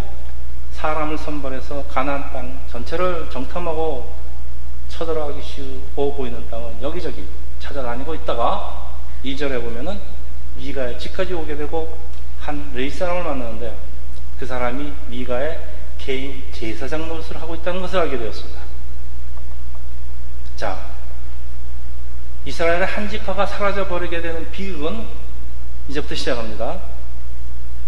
사람을 0.72 1.18
선발해서 1.18 1.84
가나안 1.88 2.32
땅 2.32 2.60
전체를 2.70 3.28
정탐하고 3.30 4.14
쳐들어가기 4.88 5.42
쉬워 5.42 6.14
보이는 6.14 6.48
땅은 6.48 6.80
여기저기 6.80 7.24
찾아다니고 7.58 8.14
있다가 8.14 8.92
2절에 9.24 9.60
보면은 9.60 10.00
미가의 10.56 10.98
집까지 10.98 11.34
오게 11.34 11.56
되고 11.56 11.98
한 12.40 12.70
레이 12.74 12.88
사람을 12.88 13.24
만나는데 13.24 13.76
그 14.38 14.46
사람이 14.46 14.92
미가의 15.08 15.77
개인 16.08 16.42
제사장 16.52 17.06
노릇을 17.06 17.38
하고 17.38 17.54
있다는 17.54 17.82
것을 17.82 17.98
알게 17.98 18.16
되었습니다. 18.16 18.58
자, 20.56 20.86
이스라엘의 22.46 22.86
한 22.86 23.10
지파가 23.10 23.44
사라져 23.44 23.86
버리게 23.86 24.22
되는 24.22 24.50
비극은 24.50 25.06
이제부터 25.86 26.14
시작합니다. 26.14 26.80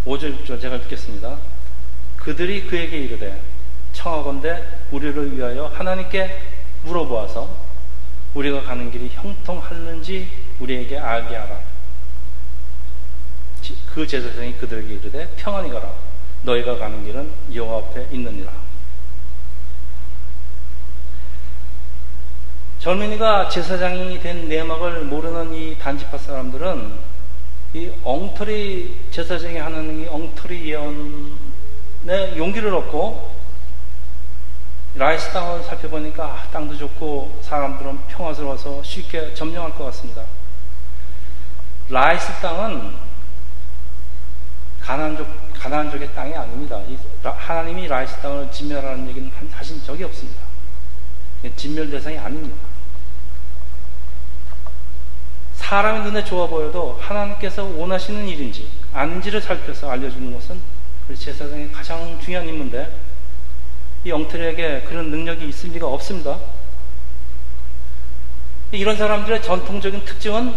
5절 0.05 0.45
6절 0.45 0.61
제가 0.61 0.77
읽겠습니다. 0.77 1.39
그들이 2.17 2.67
그에게 2.67 2.99
이르되 2.99 3.41
청하건대 3.95 4.67
우리를 4.91 5.39
위하여 5.39 5.69
하나님께 5.69 6.43
물어보아서 6.83 7.49
우리가 8.35 8.65
가는 8.65 8.91
길이 8.91 9.09
형통하는지 9.15 10.29
우리에게 10.61 10.99
알게 10.99 11.37
하라. 11.37 11.59
그 13.95 14.07
제사장이 14.07 14.59
그들에게 14.59 14.93
이르되 14.93 15.33
평안히 15.39 15.71
가라. 15.71 16.10
너희가 16.43 16.79
가는 16.79 17.05
길은 17.05 17.31
여호와 17.55 17.79
앞에 17.79 18.09
있느니라. 18.13 18.53
젊은이가 22.79 23.51
제사장이 23.51 24.21
된 24.21 24.49
내막을 24.49 25.05
모르는 25.05 25.53
이 25.55 25.79
단지파 25.79 26.17
사람들은 26.17 27.11
이 27.75 27.93
엉터리 28.03 28.99
제사장이 29.11 29.59
하는 29.59 30.01
이 30.01 30.07
엉터리 30.09 30.73
예언에 30.73 32.37
용기를 32.37 32.75
얻고 32.75 33.31
라이스 34.95 35.31
땅을 35.31 35.63
살펴보니까 35.65 36.25
아, 36.25 36.43
땅도 36.51 36.77
좋고 36.77 37.41
사람들은 37.43 38.07
평화스러워서 38.09 38.83
쉽게 38.83 39.35
점령할 39.35 39.75
것 39.75 39.85
같습니다. 39.85 40.25
라이스 41.91 42.33
땅은 42.41 42.93
가나안족 44.81 45.50
가나안족의 45.61 46.15
땅이 46.15 46.35
아닙니다. 46.35 46.81
하나님이 47.23 47.87
라이스 47.87 48.17
땅을 48.17 48.51
진멸하는 48.51 49.07
얘기는 49.11 49.31
하신 49.53 49.85
적이 49.85 50.05
없습니다. 50.05 50.41
진멸 51.55 51.91
대상이 51.91 52.19
아닙니다. 52.19 52.57
사람의 55.57 56.03
눈에 56.05 56.25
좋아 56.25 56.47
보여도 56.47 56.99
하나님께서 57.01 57.65
원하시는 57.65 58.27
일인지 58.27 58.69
아닌지를 58.95 59.41
살펴서 59.43 59.91
알려주는 59.91 60.33
것은 60.33 60.61
우리 61.09 61.17
제사장의 61.17 61.71
가장 61.73 62.19
중요한 62.21 62.49
임무인데 62.49 62.99
이 64.05 64.13
엉터리에게 64.13 64.85
그런 64.89 65.11
능력이 65.11 65.47
있을 65.47 65.71
리가 65.73 65.87
없습니다. 65.87 66.39
이런 68.73 68.97
사람들의 68.97 69.43
전통적인 69.43 70.07
특징은 70.07 70.55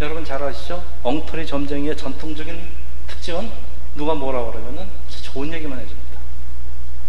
여러분 0.00 0.24
잘 0.24 0.42
아시죠? 0.42 0.84
엉터리 1.04 1.46
점쟁이의 1.46 1.96
전통적인 1.96 2.68
특징은 3.06 3.65
누가 3.96 4.14
뭐라 4.14 4.44
그러면은 4.44 4.86
좋은 5.22 5.52
얘기만 5.52 5.78
해줍니다. 5.78 6.18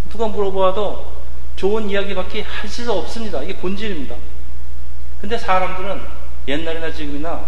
누가 0.10 0.28
물어보아도 0.28 1.18
좋은 1.56 1.90
이야기밖에 1.90 2.42
할수 2.42 2.92
없습니다. 2.92 3.42
이게 3.44 3.56
본질입니다. 3.58 4.16
근데 5.20 5.38
사람들은 5.38 6.02
옛날이나 6.48 6.92
지금이나 6.92 7.46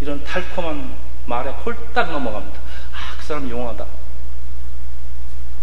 이런 0.00 0.22
달콤한 0.24 0.94
말에 1.26 1.50
홀딱 1.50 2.12
넘어갑니다. 2.12 2.58
아, 2.92 3.16
그 3.18 3.24
사람 3.24 3.48
용하다. 3.50 3.84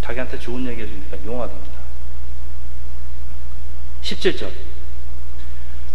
자기한테 0.01 0.39
좋은 0.39 0.65
얘기 0.67 0.81
해주니까 0.81 1.17
용하답니다. 1.25 1.73
17절. 4.01 4.51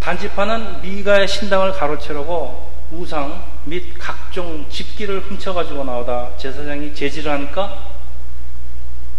단지파는 0.00 0.80
미가의 0.80 1.28
신당을 1.28 1.72
가로채려고 1.72 2.72
우상 2.90 3.44
및 3.64 3.94
각종 3.98 4.68
집기를 4.70 5.20
훔쳐가지고 5.20 5.84
나오다 5.84 6.36
제사장이 6.38 6.94
제지를 6.94 7.30
하니까 7.32 7.92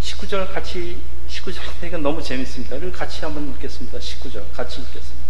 19절 0.02 0.54
같이 0.54 0.98
19절 1.28 1.62
이건 1.86 2.02
너무 2.02 2.22
재밌습니다. 2.22 2.76
이걸 2.76 2.92
같이 2.92 3.24
한번 3.24 3.50
읽겠습니다. 3.52 4.00
19절 4.00 4.44
같이 4.54 4.82
읽겠습니다. 4.82 5.30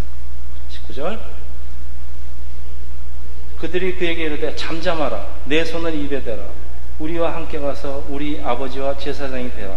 19절 0.71 1.19
그들이 3.60 3.97
그에게 3.97 4.23
이르되 4.23 4.56
잠잠하라 4.56 5.25
내 5.45 5.65
손을 5.65 5.93
입에 5.93 6.23
대라 6.23 6.43
우리와 6.99 7.36
함께 7.36 7.60
가서 7.60 8.06
우리 8.08 8.41
아버지와 8.41 8.97
제사장이 8.97 9.52
되라 9.52 9.75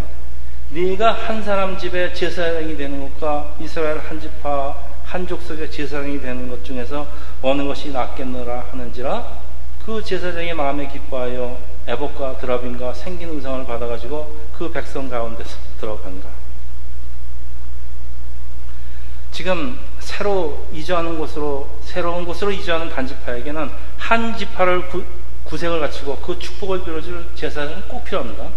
네가 0.70 1.12
한 1.12 1.42
사람 1.42 1.77
집에 1.77 2.12
제사장이 2.12 2.77
되는 2.77 3.01
것과 3.11 3.57
이스라엘 3.61 3.98
한 3.98 4.20
집파 4.20 4.77
한 5.05 5.27
족속의 5.27 5.70
제사장이 5.70 6.20
되는 6.20 6.48
것 6.48 6.64
중에서 6.64 7.07
어느 7.43 7.63
것이 7.65 7.91
낫겠느라 7.91 8.67
하는지라 8.71 9.41
그 9.85 10.03
제사장의 10.03 10.55
마음에 10.55 10.87
기뻐하여 10.87 11.59
에복과 11.87 12.39
드라빈과 12.39 12.95
생긴 12.95 13.31
의상을 13.31 13.67
받아가지고 13.67 14.41
그 14.57 14.71
백성 14.71 15.09
가운데서 15.09 15.57
들어간다. 15.81 16.29
지금 19.33 19.79
새로 19.99 20.69
이주하는 20.73 21.19
곳으로 21.19 21.69
새로운 21.83 22.25
곳으로 22.25 22.53
이주하는 22.53 22.91
단지파에게는 22.91 23.71
한 23.99 24.39
지파를 24.39 24.89
구, 24.89 25.05
구색을 25.45 25.81
갖추고 25.81 26.19
그 26.19 26.39
축복을 26.39 26.85
빌어줄 26.85 27.31
제사장은 27.35 27.89
꼭 27.89 28.05
필요합니다. 28.05 28.49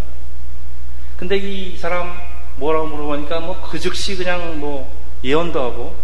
근데 1.17 1.37
이 1.37 1.75
사람 1.77 2.15
뭐라고 2.57 2.87
물어보니까 2.87 3.39
뭐 3.39 3.61
그 3.61 3.79
즉시 3.79 4.15
그냥 4.15 4.59
뭐 4.59 4.89
예언도 5.23 5.59
하고 5.61 5.95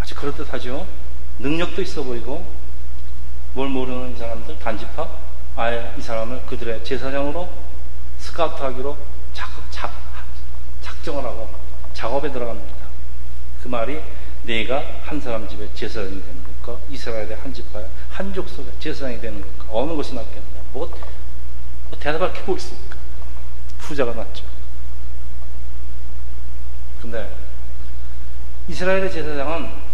아주 0.00 0.14
그럴듯 0.14 0.52
하죠. 0.54 0.86
능력도 1.40 1.82
있어 1.82 2.02
보이고 2.02 2.44
뭘 3.54 3.68
모르는 3.68 4.14
이 4.14 4.18
사람들 4.18 4.58
단지파 4.58 5.08
아예 5.56 5.94
이 5.98 6.02
사람을 6.02 6.44
그들의 6.46 6.84
제사장으로 6.84 7.50
스카우트하기로 8.18 8.96
작, 9.32 9.48
작, 9.70 9.92
작정을 10.82 11.24
하고 11.24 11.50
작업에 11.94 12.30
들어갑니다. 12.30 12.74
그 13.62 13.68
말이 13.68 14.00
내가 14.44 14.82
한 15.02 15.20
사람 15.20 15.48
집에 15.48 15.68
제사장이 15.74 16.22
되는 16.22 16.44
것과 16.62 16.78
이스라엘의 16.90 17.36
한 17.36 17.52
집파의 17.52 17.86
한 18.10 18.32
족속의 18.32 18.72
제사장이 18.78 19.20
되는 19.20 19.40
것과 19.40 19.66
어느 19.70 19.94
것이 19.94 20.14
낫겠냐? 20.14 20.60
뭐, 20.72 20.86
뭐 20.86 21.98
대답할 21.98 22.32
게 22.32 22.42
뭐 22.46 22.56
있습니까? 22.56 22.96
후자가 23.78 24.12
낫죠. 24.12 24.44
근데 27.02 27.34
이스라엘의 28.68 29.10
제사장은 29.10 29.89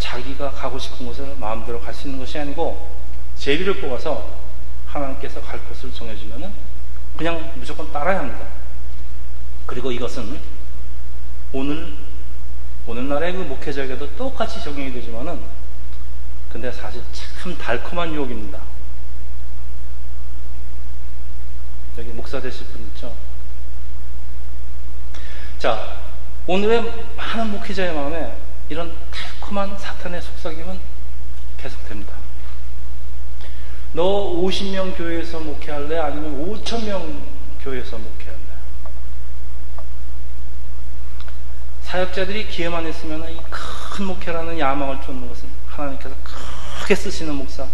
자기가 0.00 0.50
가고 0.50 0.78
싶은 0.78 1.06
곳을 1.06 1.36
마음대로 1.38 1.80
갈 1.80 1.94
수 1.94 2.08
있는 2.08 2.18
것이 2.18 2.38
아니고 2.38 2.90
제비를 3.36 3.80
뽑아서 3.80 4.28
하나님께서 4.86 5.40
갈 5.40 5.60
곳을 5.60 5.92
정해주면은 5.92 6.52
그냥 7.16 7.52
무조건 7.54 7.92
따라야 7.92 8.18
합니다. 8.18 8.40
그리고 9.66 9.92
이것은 9.92 10.40
오늘 11.52 11.96
오늘날의 12.86 13.34
그 13.34 13.38
목회자에게도 13.42 14.16
똑같이 14.16 14.62
적용이 14.62 14.92
되지만은 14.92 15.40
근데 16.50 16.72
사실 16.72 17.02
참 17.12 17.56
달콤한 17.56 18.12
유혹입니다. 18.12 18.60
여기 21.98 22.08
목사 22.10 22.40
되실 22.40 22.66
분 22.66 22.80
있죠? 22.88 23.14
자, 25.58 25.98
오늘의 26.46 27.06
많은 27.16 27.50
목회자의 27.50 27.94
마음에 27.94 28.36
이런 28.68 28.96
달콤한 29.40 29.78
사탄의 29.78 30.22
속삭임은 30.22 30.78
계속됩니다. 31.56 32.12
너 33.92 34.02
50명 34.04 34.96
교회에서 34.96 35.40
목회할래? 35.40 35.98
아니면 35.98 36.46
5천명 36.46 37.20
교회에서 37.62 37.98
목회할래? 37.98 38.38
사역자들이 41.82 42.48
기회만 42.48 42.86
있으면 42.88 43.28
이 43.32 43.40
큰 43.90 44.06
목회라는 44.06 44.58
야망을 44.58 45.02
쫓는 45.02 45.28
것은 45.28 45.48
하나님께서 45.68 46.14
크게 46.80 46.94
쓰시는 46.94 47.34
목사. 47.34 47.66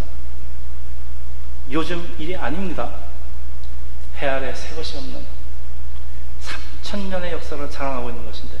요즘 1.71 2.15
일이 2.17 2.35
아닙니다. 2.35 2.91
해 4.17 4.27
아래 4.27 4.53
새 4.55 4.75
것이 4.75 4.97
없는 4.97 5.23
3천년의 6.83 7.31
역사를 7.31 7.69
자랑하고 7.69 8.09
있는 8.09 8.25
것인데 8.25 8.57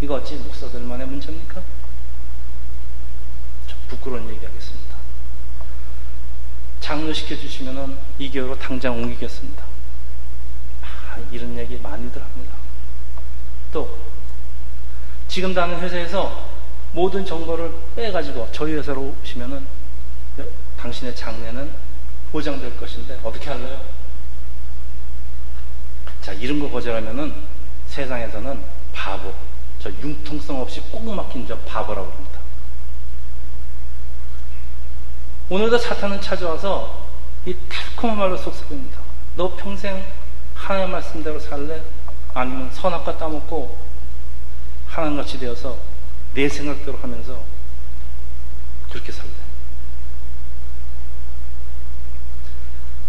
이거 0.00 0.14
어찌 0.14 0.34
목사들만의 0.36 1.06
문제입니까? 1.06 1.62
좀 3.66 3.78
부끄러운 3.88 4.28
얘기하겠습니다. 4.28 4.96
장로시켜 6.80 7.36
주시면은 7.36 7.98
2개월로 8.20 8.58
당장 8.58 8.96
옮기겠습니다. 8.96 9.64
아, 10.82 11.18
이런 11.32 11.56
얘기 11.58 11.76
많이들 11.78 12.22
합니다. 12.22 12.54
또 13.72 13.98
지금 15.26 15.52
다는 15.52 15.78
회사에서 15.80 16.48
모든 16.92 17.26
정보를 17.26 17.72
빼가지고 17.94 18.48
저희 18.52 18.74
회사로 18.74 19.14
오시면은 19.22 19.66
당신의 20.78 21.14
장래는 21.14 21.70
보장될 22.32 22.76
것인데 22.78 23.18
어떻게 23.22 23.50
할래요? 23.50 23.80
자 26.22 26.32
이런 26.32 26.60
거 26.60 26.70
거절하면은 26.70 27.34
세상에서는 27.88 28.62
바보, 28.92 29.34
저 29.80 29.90
융통성 29.90 30.60
없이 30.60 30.80
꼭 30.90 31.04
막힌 31.14 31.46
저 31.46 31.56
바보라고 31.58 32.10
합니다. 32.10 32.38
오늘도 35.50 35.78
사탄은 35.78 36.20
찾아와서 36.20 37.06
이 37.46 37.54
달콤한 37.68 38.18
말로 38.18 38.36
속삭입니다. 38.36 38.98
너 39.36 39.54
평생 39.56 40.04
하나님 40.54 40.90
말씀대로 40.90 41.40
살래? 41.40 41.82
아니면 42.34 42.70
선악과 42.72 43.16
따먹고 43.16 43.78
하나님같이 44.88 45.38
되어서 45.38 45.76
내 46.34 46.48
생각대로 46.48 46.98
하면서 46.98 47.42
그렇게 48.90 49.12
살래? 49.12 49.30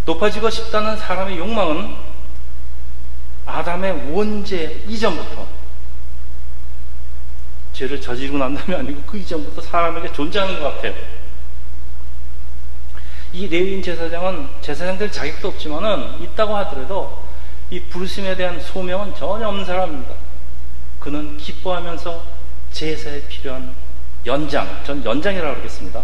높아지고 0.05 0.49
싶다는 0.49 0.97
사람의 0.97 1.37
욕망은 1.37 1.95
아담의 3.45 4.11
원죄 4.13 4.83
이전부터 4.87 5.58
죄를 7.79 8.01
저지르고 8.01 8.37
난 8.37 8.53
다음에 8.53 8.75
아니고 8.75 9.01
그 9.03 9.17
이전부터 9.17 9.61
사람에게 9.61 10.11
존재하는 10.11 10.59
것 10.59 10.75
같아요. 10.75 10.93
이 13.31 13.47
레위인 13.47 13.81
제사장은 13.81 14.49
제사장들 14.59 15.09
자격도 15.09 15.47
없지만은 15.47 16.21
있다고 16.21 16.57
하더라도 16.57 17.23
이 17.69 17.79
부르심에 17.79 18.35
대한 18.35 18.59
소명은 18.59 19.15
전혀 19.15 19.47
없는 19.47 19.63
사람입니다. 19.63 20.13
그는 20.99 21.37
기뻐하면서 21.37 22.21
제사에 22.73 23.21
필요한 23.27 23.73
연장, 24.25 24.83
전 24.83 25.05
연장이라고 25.05 25.53
그러겠습니다. 25.53 26.03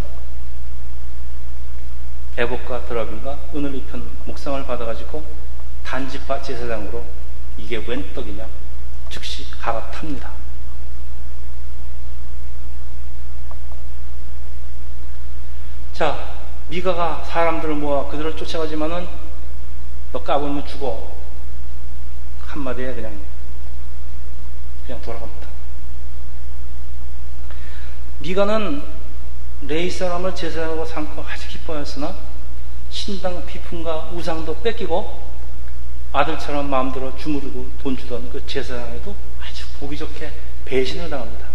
애복과 2.37 2.85
드라빔과 2.85 3.37
은을 3.53 3.75
입힌 3.75 4.01
목상을 4.23 4.65
받아가지고 4.65 5.25
단지파 5.83 6.41
제사장으로 6.41 7.03
이게 7.57 7.83
웬 7.85 8.13
떡이냐 8.13 8.45
즉시 9.09 9.49
갈아탑니다. 9.59 10.34
자, 15.95 16.35
미가가 16.67 17.23
사람들을 17.23 17.75
모아 17.75 18.05
그들을 18.07 18.35
쫓아가지만은 18.35 19.07
너 20.11 20.21
까불면 20.21 20.67
죽어. 20.67 21.15
한마디에 22.41 22.93
그냥, 22.93 23.17
그냥 24.85 25.01
돌아갑니다. 25.01 25.47
미가는 28.19 28.83
레이 29.61 29.89
사람을 29.89 30.35
제사장으로 30.35 30.85
삼고 30.85 31.23
아주 31.23 31.47
기뻐하였으나 31.47 32.13
신당 32.89 33.45
비품과 33.45 34.09
우상도 34.11 34.61
뺏기고 34.63 35.29
아들처럼 36.11 36.69
마음대로 36.69 37.15
주무르고 37.15 37.69
돈 37.81 37.95
주던 37.95 38.31
그 38.31 38.45
제사장에도 38.45 39.15
아주 39.41 39.65
보기 39.79 39.95
좋게 39.95 40.29
배신을 40.65 41.09
당합니다. 41.09 41.54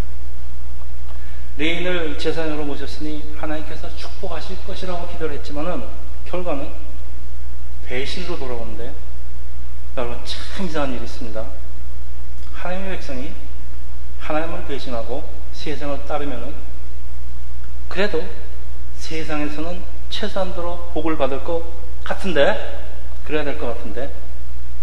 레인을 1.61 2.16
제사장으로 2.16 2.64
모셨으니 2.64 3.35
하나님께서 3.37 3.94
축복하실 3.94 4.64
것이라고 4.64 5.07
기도를 5.09 5.37
했지만은 5.37 5.85
결과는 6.25 6.73
배신으로 7.85 8.38
돌아오는데 8.38 8.94
여러분 9.99 10.18
참 10.25 10.64
이상한 10.64 10.94
일이 10.94 11.05
있습니다. 11.05 11.44
하나님의 12.55 12.96
백성이 12.96 13.33
하나님을 14.20 14.64
배신하고 14.64 15.23
세상을 15.53 16.07
따르면은 16.07 16.55
그래도 17.88 18.27
세상에서는 18.96 19.83
최소한도로 20.09 20.92
복을 20.94 21.18
받을 21.18 21.44
것 21.44 21.62
같은데 22.03 22.88
그래야 23.27 23.44
될 23.44 23.59
것 23.59 23.66
같은데 23.66 24.11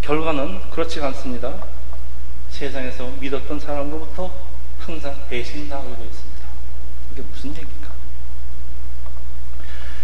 결과는 0.01 0.69
그렇지가 0.69 1.07
않습니다. 1.07 1.55
세상에서 2.51 3.07
믿었던 3.19 3.59
사람으로부터 3.59 4.31
항상 4.79 5.15
배신당하고 5.27 5.89
있습니다. 5.89 6.26
이게 7.17 7.23
무슨 7.31 7.49
얘기입니까? 7.49 7.91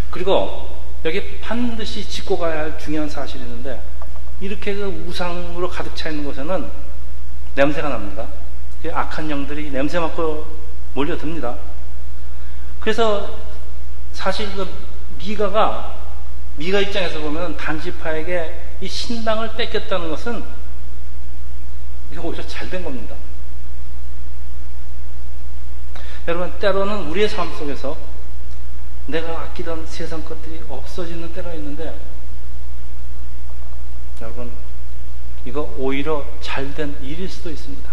그리고 0.10 0.84
여기 1.06 1.40
반드시 1.40 2.08
짚고 2.08 2.40
가야 2.40 2.60
할 2.60 2.80
중요한 2.80 3.08
사실이 3.08 3.44
있는데 3.44 3.82
이렇게 4.42 4.74
그 4.74 5.06
우상으로 5.08 5.70
가득 5.70 5.96
차 5.96 6.10
있는 6.10 6.26
곳에는 6.26 6.72
냄새가 7.56 7.90
납니다. 7.90 8.28
악한 8.92 9.30
영들이 9.30 9.70
냄새 9.70 10.00
맡고 10.00 10.46
몰려듭니다. 10.96 11.56
그래서 12.80 13.38
사실 14.12 14.52
그 14.56 14.68
미가가 15.20 15.96
미가 16.58 16.80
입장에서 16.80 17.20
보면 17.20 17.58
단지파에게 17.58 18.78
이 18.82 18.88
신당을 18.88 19.56
뺏겼다는 19.56 20.10
것은 20.10 20.44
이게 22.12 22.20
오히려 22.20 22.46
잘 22.48 22.70
된 22.70 22.84
겁니다. 22.84 23.16
여러분, 26.28 26.58
때로는 26.60 27.08
우리의 27.08 27.28
삶 27.28 27.54
속에서 27.58 27.98
내가 29.08 29.42
아끼던 29.42 29.86
세상 29.88 30.24
것들이 30.24 30.64
없어지는 30.70 31.34
때가 31.34 31.54
있는데, 31.56 32.00
여러분, 34.22 34.52
이거 35.46 35.74
오히려 35.78 36.26
잘 36.42 36.74
된 36.74 36.98
일일 37.02 37.30
수도 37.30 37.50
있습니다. 37.50 37.90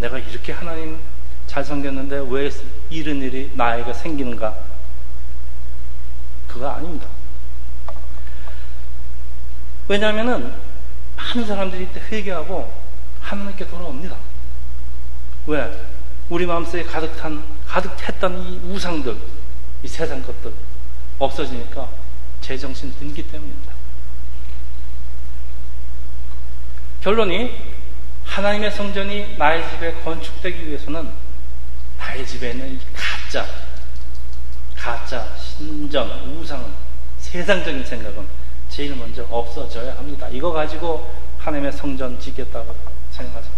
내가 0.00 0.18
이렇게 0.18 0.52
하나님 0.52 1.00
잘 1.46 1.64
섬겼는데 1.64 2.26
왜 2.28 2.50
이런 2.90 3.22
일이 3.22 3.50
나에게 3.54 3.92
생기는가? 3.94 4.56
그거 6.46 6.68
아닙니다. 6.68 7.06
왜냐하면 9.88 10.60
많은 11.16 11.46
사람들이 11.46 11.86
회개하고 11.86 12.70
하나님께 13.20 13.66
돌아옵니다. 13.66 14.16
왜? 15.48 15.88
우리 16.28 16.44
마음속에 16.44 16.82
가득한, 16.84 17.42
가득했던 17.66 18.42
이 18.42 18.58
우상들, 18.64 19.16
이 19.82 19.88
세상 19.88 20.22
것들 20.22 20.52
없어지니까 21.18 21.88
제정신 22.42 22.92
든기 22.96 23.26
때문입니다. 23.26 23.72
결론이 27.00 27.56
하나님의 28.24 28.70
성전이 28.70 29.38
나의 29.38 29.66
집에 29.70 29.94
건축되기 30.02 30.66
위해서는 30.66 31.10
나의 31.96 32.26
집에 32.26 32.50
있는 32.50 32.74
이 32.74 32.78
가짜, 32.92 33.46
가짜, 34.76 35.34
신전, 35.38 36.36
우상은 36.36 36.66
세상적인 37.20 37.86
생각은 37.86 38.26
제일 38.68 38.94
먼저 38.96 39.26
없어져야 39.30 39.96
합니다. 39.96 40.28
이거 40.28 40.52
가지고 40.52 41.10
하나님의 41.38 41.72
성전 41.72 42.20
짓겠다고 42.20 42.76
생각하지 43.12 43.48
마십시오. 43.48 43.57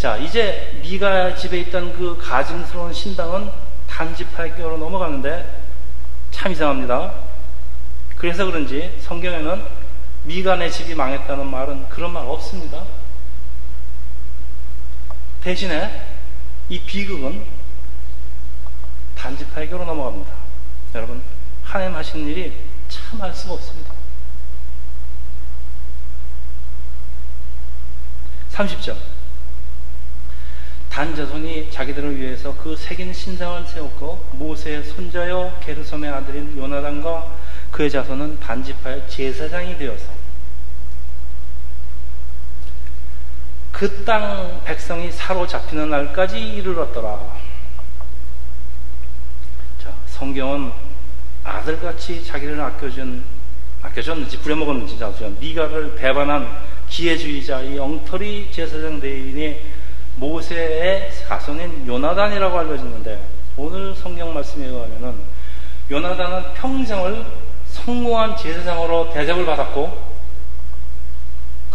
자, 0.00 0.16
이제 0.16 0.80
미가 0.80 1.34
집에 1.36 1.60
있던 1.60 1.92
그 1.92 2.16
가증스러운 2.16 2.90
신당은 2.90 3.50
단지팔교로 3.86 4.78
넘어가는데 4.78 5.60
참 6.30 6.52
이상합니다. 6.52 7.12
그래서 8.16 8.46
그런지 8.46 8.98
성경에는 9.02 9.62
미간의 10.24 10.72
집이 10.72 10.94
망했다는 10.94 11.46
말은 11.46 11.90
그런 11.90 12.14
말 12.14 12.24
없습니다. 12.24 12.82
대신에 15.42 16.06
이 16.70 16.80
비극은 16.80 17.44
단지팔교로 19.16 19.84
넘어갑니다. 19.84 20.32
여러분, 20.94 21.20
하나님 21.62 21.94
하시는 21.94 22.26
일이 22.26 22.56
참알 22.88 23.34
수가 23.34 23.52
없습니다. 23.52 23.92
30절. 28.50 29.19
단자손이 30.90 31.70
자기들을 31.70 32.18
위해서 32.18 32.54
그 32.56 32.76
새긴 32.76 33.12
신상을 33.14 33.64
세웠고 33.66 34.26
모세의 34.32 34.84
손자여 34.84 35.58
게르솜의 35.60 36.10
아들인 36.10 36.58
요나단과 36.58 37.32
그의 37.70 37.88
자손은 37.90 38.40
반지파의 38.40 39.08
제사장이 39.08 39.78
되어서 39.78 40.20
그 43.72 44.04
땅 44.04 44.60
백성이 44.64 45.10
사로잡히는 45.10 45.88
날까지 45.88 46.38
이르렀더라. 46.38 47.18
자, 49.82 49.94
성경은 50.06 50.70
아들같이 51.44 52.22
자기를 52.22 52.60
아껴준 52.60 53.24
아껴줬는지 53.80 54.38
부려먹었는지 54.40 54.98
자수야 54.98 55.30
미가를 55.40 55.94
배반한 55.94 56.46
기회주의자 56.90 57.62
이 57.62 57.78
엉터리 57.78 58.50
제사장 58.52 59.00
대인의 59.00 59.64
모세의 60.20 61.10
자손인 61.26 61.86
요나단이라고 61.86 62.58
알려졌는데 62.58 63.26
오늘 63.56 63.94
성경 63.94 64.34
말씀에 64.34 64.66
의하면은 64.66 65.14
요나단은 65.90 66.54
평생을 66.54 67.24
성공한 67.66 68.36
제사장으로 68.36 69.10
대접을 69.12 69.46
받았고 69.46 70.10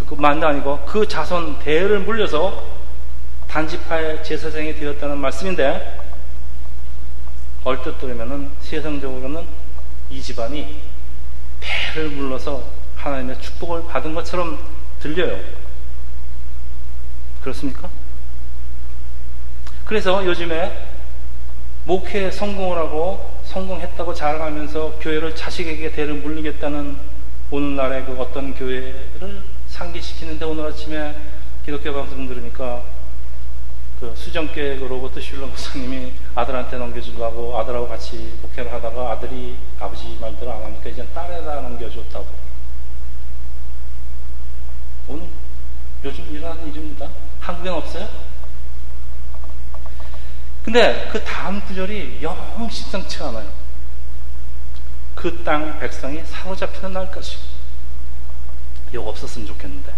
그만도 0.08 0.48
아니고 0.48 0.86
그 0.86 1.08
자손 1.08 1.60
대를 1.60 2.00
물려서 2.02 2.64
단지파의 3.48 4.24
제사장이 4.24 4.76
되었다는 4.76 5.18
말씀인데 5.18 6.00
얼뜻 7.64 8.00
들으면은 8.00 8.52
세상적으로는 8.60 9.48
이 10.12 10.22
집안이 10.22 10.82
대를 11.60 12.10
물러서 12.10 12.64
하나님의 12.96 13.42
축복을 13.42 13.88
받은 13.88 14.14
것처럼 14.14 14.60
들려요. 15.00 15.40
그렇습니까? 17.42 17.90
그래서 19.86 20.26
요즘에 20.26 20.88
목회에 21.86 22.32
성공을 22.32 22.76
하고 22.76 23.40
성공했다고 23.44 24.16
자랑하면서 24.16 24.98
교회를 25.00 25.36
자식에게 25.36 25.92
대를 25.92 26.16
물리겠다는 26.16 26.98
오늘날의 27.52 28.06
그 28.06 28.20
어떤 28.20 28.56
교회를 28.56 29.44
상기시키는데 29.68 30.44
오늘 30.46 30.66
아침에 30.66 31.16
기독교 31.64 31.94
방송 31.94 32.28
들으니까 32.28 32.84
그 34.00 34.12
수정교회 34.16 34.78
그 34.78 34.86
로버트 34.86 35.22
슐러 35.22 35.46
목사님이 35.46 36.14
아들한테 36.34 36.78
넘겨주려고 36.78 37.58
아들하고 37.60 37.88
같이 37.88 38.40
목회를 38.42 38.74
하다가 38.74 39.12
아들이 39.12 39.56
아버지 39.80 40.18
말대로 40.20 40.52
안 40.52 40.64
하니까 40.64 40.90
이제 40.90 41.06
딸에다 41.14 41.62
넘겨줬다고. 41.62 42.26
오늘 45.10 45.28
요즘 46.04 46.26
일어나는 46.32 46.68
일입니다. 46.70 47.08
한국엔 47.40 47.74
없어요? 47.74 48.35
근데 50.66 51.08
그 51.14 51.24
다음 51.24 51.62
구절이 51.62 52.18
영 52.24 52.68
심상치가 52.72 53.30
않아요. 53.30 53.48
그 55.14 55.44
땅 55.44 55.80
백성이 55.80 56.24
사로잡히는 56.26 56.92
날까지. 56.92 57.38
이거 58.92 59.04
없었으면 59.04 59.48
좋겠는데. 59.48 59.94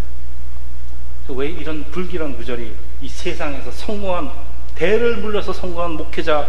왜 1.29 1.47
이런 1.47 1.89
불길한 1.91 2.35
구절이 2.35 2.75
이 3.01 3.07
세상에서 3.07 3.71
성공한, 3.71 4.29
대를 4.75 5.17
물려서 5.17 5.53
성공한 5.53 5.91
목회자, 5.91 6.45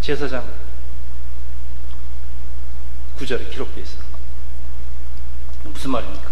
제사장 0.00 0.44
구절에 3.18 3.46
기록되어 3.46 3.82
있어요. 3.82 4.02
무슨 5.64 5.90
말입니까? 5.90 6.30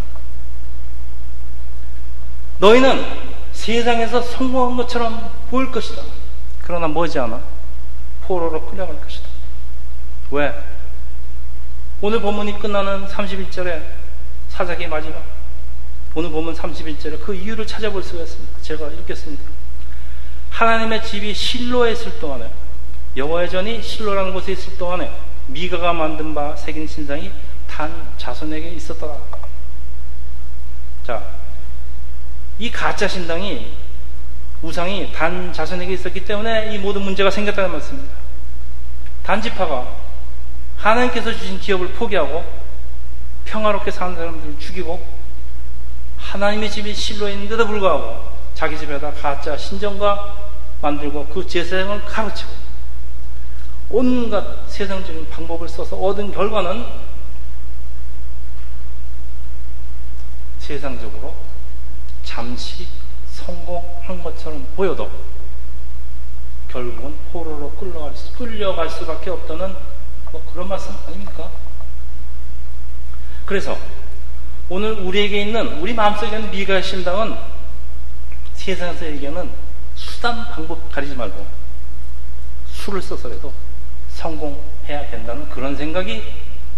너희는 2.58 3.30
세상에서 3.52 4.22
성공한 4.22 4.76
것처럼 4.76 5.32
보일 5.50 5.72
것이다. 5.72 6.19
그러나 6.62 6.88
머지않아 6.88 7.40
포로로 8.22 8.66
끌려갈 8.66 9.00
것이다. 9.00 9.28
왜? 10.30 10.54
오늘 12.00 12.20
본문이 12.20 12.58
끝나는 12.58 13.06
31절에 13.06 13.82
사자기 14.48 14.86
마지막 14.86 15.22
오늘 16.14 16.30
본문 16.30 16.54
31절에 16.54 17.22
그 17.24 17.34
이유를 17.34 17.66
찾아볼 17.66 18.02
수가 18.02 18.22
있습니다. 18.22 18.60
제가 18.62 18.88
읽겠습니다. 18.88 19.42
하나님의 20.50 21.04
집이 21.04 21.34
실로에 21.34 21.92
있을 21.92 22.18
동안에 22.18 22.50
여호와의 23.16 23.50
전이 23.50 23.82
실로라는 23.82 24.32
곳에 24.32 24.52
있을 24.52 24.76
동안에 24.78 25.10
미가가 25.48 25.92
만든 25.92 26.34
바 26.34 26.54
새긴 26.56 26.86
신상이 26.86 27.32
단 27.66 28.12
자손에게 28.18 28.70
있었더라. 28.72 29.16
자, 31.06 31.24
이 32.58 32.70
가짜 32.70 33.08
신당이 33.08 33.72
우상이 34.62 35.12
단 35.12 35.52
자손에게 35.52 35.94
있었기 35.94 36.24
때문에 36.24 36.74
이 36.74 36.78
모든 36.78 37.02
문제가 37.02 37.30
생겼다는 37.30 37.72
말씀입니다. 37.72 38.14
단지파가 39.22 39.86
하나님께서 40.76 41.32
주신 41.32 41.58
기업을 41.58 41.88
포기하고 41.92 42.44
평화롭게 43.44 43.90
사는 43.90 44.14
사람들을 44.14 44.58
죽이고 44.58 45.20
하나님의 46.18 46.70
집이 46.70 46.94
실로에 46.94 47.32
있는데도 47.32 47.66
불구하고 47.66 48.30
자기 48.54 48.78
집에다 48.78 49.12
가짜 49.12 49.56
신정과 49.56 50.36
만들고 50.82 51.26
그 51.26 51.46
제사장을 51.46 52.04
가르치고 52.04 52.50
온갖 53.90 54.68
세상적인 54.68 55.28
방법을 55.30 55.68
써서 55.68 55.96
얻은 55.96 56.32
결과는 56.32 56.86
세상적으로 60.58 61.34
잠시 62.22 62.86
성공한 63.44 64.22
것처럼 64.22 64.66
보여도 64.76 65.10
결국은 66.68 67.16
포로로 67.32 67.70
끌려갈, 67.72 68.14
수, 68.14 68.32
끌려갈 68.32 68.88
수밖에 68.88 69.30
없다는 69.30 69.74
뭐 70.30 70.42
그런 70.52 70.68
말씀 70.68 70.94
아닙니까? 71.06 71.50
그래서 73.44 73.76
오늘 74.68 74.92
우리에게 74.92 75.42
있는 75.42 75.80
우리 75.80 75.92
마음속에 75.92 76.36
있는 76.36 76.50
미가의 76.52 76.82
신당은 76.82 77.36
세상에서 78.54 79.06
얘기하는 79.06 79.50
수단 79.96 80.48
방법 80.50 80.90
가리지 80.92 81.16
말고 81.16 81.44
수를 82.68 83.02
써서라도 83.02 83.52
성공해야 84.10 85.10
된다는 85.10 85.48
그런 85.48 85.76
생각이 85.76 86.22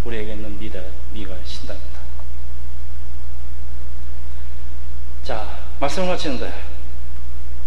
우리에게 0.05 0.33
있는 0.33 0.57
미가, 0.59 0.79
미가의 1.13 1.39
신당입니다. 1.45 1.99
자, 5.23 5.62
말씀을 5.83 6.07
마치는데 6.07 6.53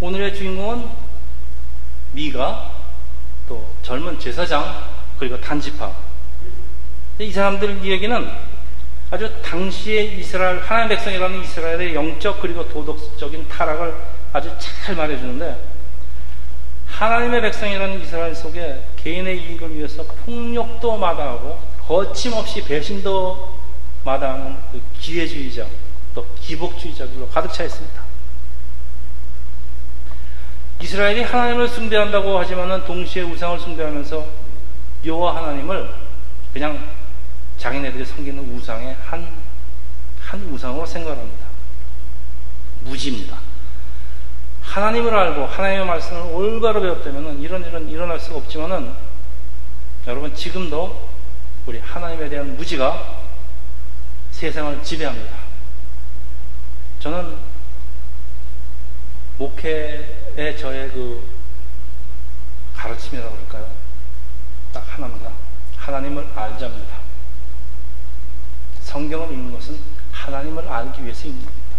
오늘의 0.01 0.35
주인공은 0.35 0.89
미가 2.13 2.73
또 3.49 3.67
젊은 3.83 4.19
제사장 4.19 4.85
그리고 5.19 5.41
단지파 5.41 5.93
이 7.19 7.31
사람들 7.31 7.85
이야기는 7.85 8.31
아주 9.11 9.31
당시의 9.43 10.19
이스라엘 10.19 10.61
하나님 10.61 10.89
백성이라는 10.91 11.43
이스라엘의 11.43 11.95
영적 11.95 12.41
그리고 12.41 12.69
도덕적인 12.69 13.49
타락을 13.49 13.95
아주 14.33 14.51
잘 14.59 14.97
말해주는데 14.97 15.77
하나님의 16.87 17.43
백성이라는 17.43 18.01
이스라엘 18.01 18.35
속에 18.35 18.83
개인의 18.97 19.39
이익을 19.43 19.77
위해서 19.77 20.03
폭력도 20.03 20.97
마다하고 20.97 21.59
거침없이 21.87 22.65
배신도 22.65 23.61
마다하는 24.05 24.57
그 24.73 24.83
기회주의자 24.99 25.67
또 26.15 26.27
기복주의자들로 26.41 27.29
가득 27.29 27.53
차 27.53 27.65
있습니다. 27.65 28.06
이스라엘이 30.81 31.23
하나님을 31.23 31.69
숭배한다고 31.69 32.39
하지만은 32.39 32.85
동시에 32.85 33.23
우상을 33.23 33.59
숭배하면서 33.59 34.27
여호와 35.05 35.37
하나님을 35.37 35.91
그냥 36.53 36.89
자기네들이 37.59 38.05
섬기는 38.05 38.55
우상의 38.55 38.97
한, 39.05 39.27
한 40.21 40.41
우상으로 40.43 40.85
생각합니다. 40.85 41.47
무지입니다. 42.81 43.39
하나님을 44.63 45.15
알고 45.15 45.47
하나님의 45.47 45.87
말씀을 45.87 46.35
올바로 46.35 46.83
배웠다면 46.83 47.41
이런 47.41 47.65
일은 47.65 47.89
일어날 47.89 48.21
수가 48.21 48.37
없지만은 48.37 48.93
여러분 50.07 50.35
지금도 50.35 51.09
우리 51.65 51.79
하나님에 51.79 52.29
대한 52.29 52.57
무지가 52.57 53.23
세상을 54.31 54.83
지배합니다. 54.83 55.35
저는 57.01 57.37
목회 59.39 60.26
의 60.37 60.59
저의 60.59 60.91
그 60.91 61.27
가르침이라고 62.77 63.35
할까요? 63.35 63.71
딱 64.71 64.85
하나입니다. 64.87 65.31
하나님을 65.79 66.29
알자입니다. 66.35 66.97
성경을 68.83 69.33
읽는 69.33 69.53
것은 69.53 69.79
하나님을 70.13 70.69
알기 70.69 71.03
위해서 71.05 71.27
읽는 71.27 71.43
겁니다. 71.43 71.77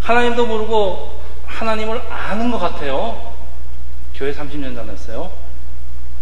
하나님도 0.00 0.46
모르고 0.46 1.22
하나님을 1.46 2.12
아는 2.12 2.50
것 2.50 2.58
같아요. 2.58 3.34
교회 4.14 4.30
30년 4.32 4.76
다녔어요. 4.76 5.32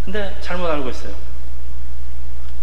근데 0.05 0.37
잘못 0.39 0.69
알고 0.69 0.89
있어요. 0.89 1.13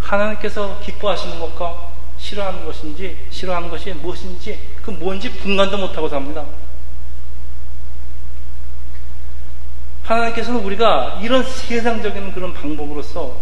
하나님께서 0.00 0.80
기뻐하시는 0.80 1.38
것과 1.38 1.90
싫어하는 2.16 2.64
것인지, 2.64 3.26
싫어하는 3.30 3.68
것이 3.68 3.92
무엇인지, 3.92 4.76
그 4.82 4.90
뭔지 4.90 5.30
분간도 5.30 5.76
못하고 5.76 6.08
삽니다. 6.08 6.44
하나님께서는 10.10 10.60
우리가 10.64 11.20
이런 11.22 11.44
세상적인 11.44 12.32
그런 12.32 12.52
방법으로서 12.52 13.36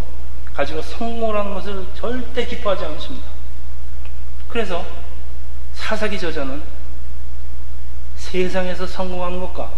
가지고 0.52 0.82
성공하는 0.82 1.54
것을 1.54 1.86
절대 1.94 2.44
기뻐하지 2.44 2.84
않으십니다. 2.84 3.26
그래서 4.48 4.84
사사기 5.72 6.18
저자는 6.18 6.62
세상에서 8.16 8.86
성공하는 8.86 9.40
것과 9.40 9.70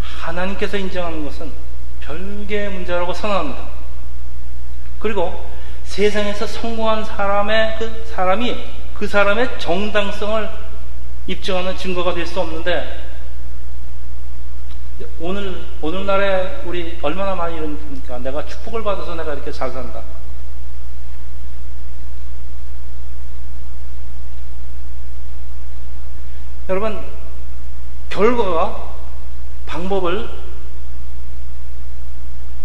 하나님께서 0.00 0.78
인정하는 0.78 1.24
것은 1.26 1.52
별개의 2.00 2.70
문제라고 2.70 3.12
선언합니다. 3.12 3.64
그리고 4.98 5.50
세상에서 5.84 6.46
성공한 6.46 7.04
사람의 7.04 7.76
그 7.78 8.06
사람이 8.06 8.64
그 8.94 9.06
사람의 9.06 9.58
정당성을 9.58 10.48
입증하는 11.26 11.76
증거가 11.76 12.14
될 12.14 12.26
수 12.26 12.40
없는데 12.40 13.03
오늘 15.20 15.64
오늘날에 15.82 16.62
우리 16.64 16.98
얼마나 17.02 17.34
많이 17.34 17.56
이런 17.56 17.76
겁니까? 17.76 18.18
내가 18.18 18.46
축복을 18.46 18.84
받아서 18.84 19.14
내가 19.14 19.34
이렇게 19.34 19.50
잘 19.50 19.70
산다. 19.72 20.02
여러분 26.68 27.04
결과가 28.08 28.94
방법을 29.66 30.28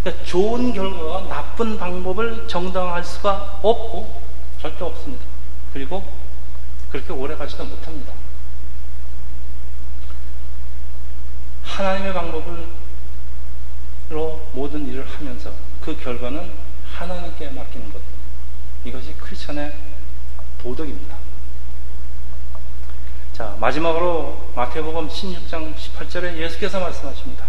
그러니까 0.03 0.25
좋은 0.25 0.71
결과가 0.71 1.27
나쁜 1.27 1.77
방법을 1.77 2.47
정당화할 2.47 3.03
수가 3.03 3.59
없고 3.61 4.21
절대 4.61 4.83
없습니다. 4.83 5.25
그리고 5.73 6.03
그렇게 6.91 7.11
오래 7.11 7.35
가지도 7.35 7.65
못합니다. 7.65 8.13
하나님의 11.79 12.13
방법으로 12.13 12.65
모든 14.51 14.85
일을 14.85 15.07
하면서 15.07 15.53
그 15.79 15.97
결과는 15.97 16.51
하나님께 16.83 17.51
맡기는 17.51 17.93
것. 17.93 18.01
이것이 18.83 19.13
크리스천의 19.13 19.73
도덕입니다. 20.61 21.15
자, 23.31 23.55
마지막으로 23.61 24.51
마태복음 24.55 25.07
16장 25.07 25.73
18절에 25.73 26.35
예수께서 26.35 26.81
말씀하십니다. 26.81 27.45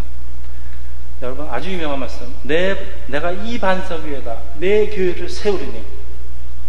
여러분 1.23 1.49
아주 1.51 1.73
유명한 1.73 1.99
말씀. 1.99 2.33
내 2.45 2.77
내가 3.09 3.33
이 3.33 3.59
반석 3.59 4.05
위에다 4.05 4.39
내 4.59 4.87
교회를 4.91 5.29
세우리니 5.29 5.85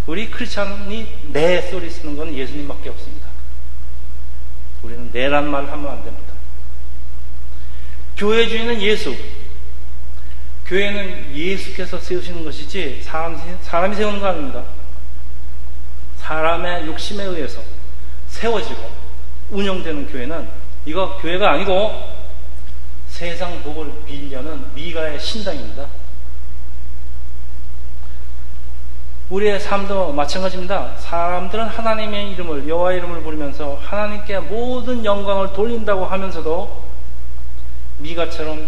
우리 0.08 0.32
크리스천이 0.32 1.30
내 1.32 1.62
소리 1.70 1.92
쓰는 1.92 2.18
건 2.18 2.34
예수님밖에 2.34 2.90
없습니다. 2.90 3.28
우리는 4.82 5.12
내란 5.12 5.52
말을 5.52 5.72
하면 5.72 5.92
안 5.92 6.04
됩니다. 6.04 6.31
교회 8.22 8.48
주인은 8.48 8.80
예수. 8.84 9.16
교회는 10.68 11.36
예수께서 11.36 11.98
세우시는 11.98 12.44
것이지 12.44 13.02
사람, 13.02 13.36
사람이 13.64 13.96
세우는 13.96 14.20
거 14.20 14.28
아닙니다. 14.28 14.64
사람의 16.18 16.86
욕심에 16.86 17.24
의해서 17.24 17.62
세워지고 18.28 18.92
운영되는 19.50 20.12
교회는 20.12 20.48
이거 20.86 21.18
교회가 21.18 21.54
아니고 21.54 22.00
세상 23.08 23.60
복을 23.64 23.92
빌려는 24.06 24.72
미가의 24.76 25.20
신당입니다. 25.20 25.88
우리의 29.32 29.60
삶도 29.60 30.14
마찬가지입니다. 30.14 30.96
사람들은 31.00 31.66
하나님의 31.66 32.34
이름을 32.34 32.68
여호와 32.68 32.92
의 32.92 33.00
이름을 33.00 33.24
부르면서 33.24 33.80
하나님께 33.82 34.38
모든 34.42 35.04
영광을 35.04 35.54
돌린다고 35.54 36.06
하면서도 36.06 36.81
미가처럼 38.02 38.68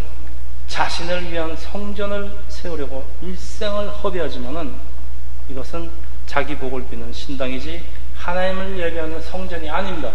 자신을 0.68 1.32
위한 1.32 1.56
성전을 1.56 2.38
세우려고 2.48 3.06
일생을 3.22 3.90
허비하지만은 3.90 4.76
이것은 5.50 5.92
자기 6.26 6.56
복을 6.58 6.88
비는 6.88 7.12
신당이지 7.12 7.84
하나님을 8.16 8.80
예배하는 8.80 9.22
성전이 9.22 9.70
아닙니다. 9.70 10.12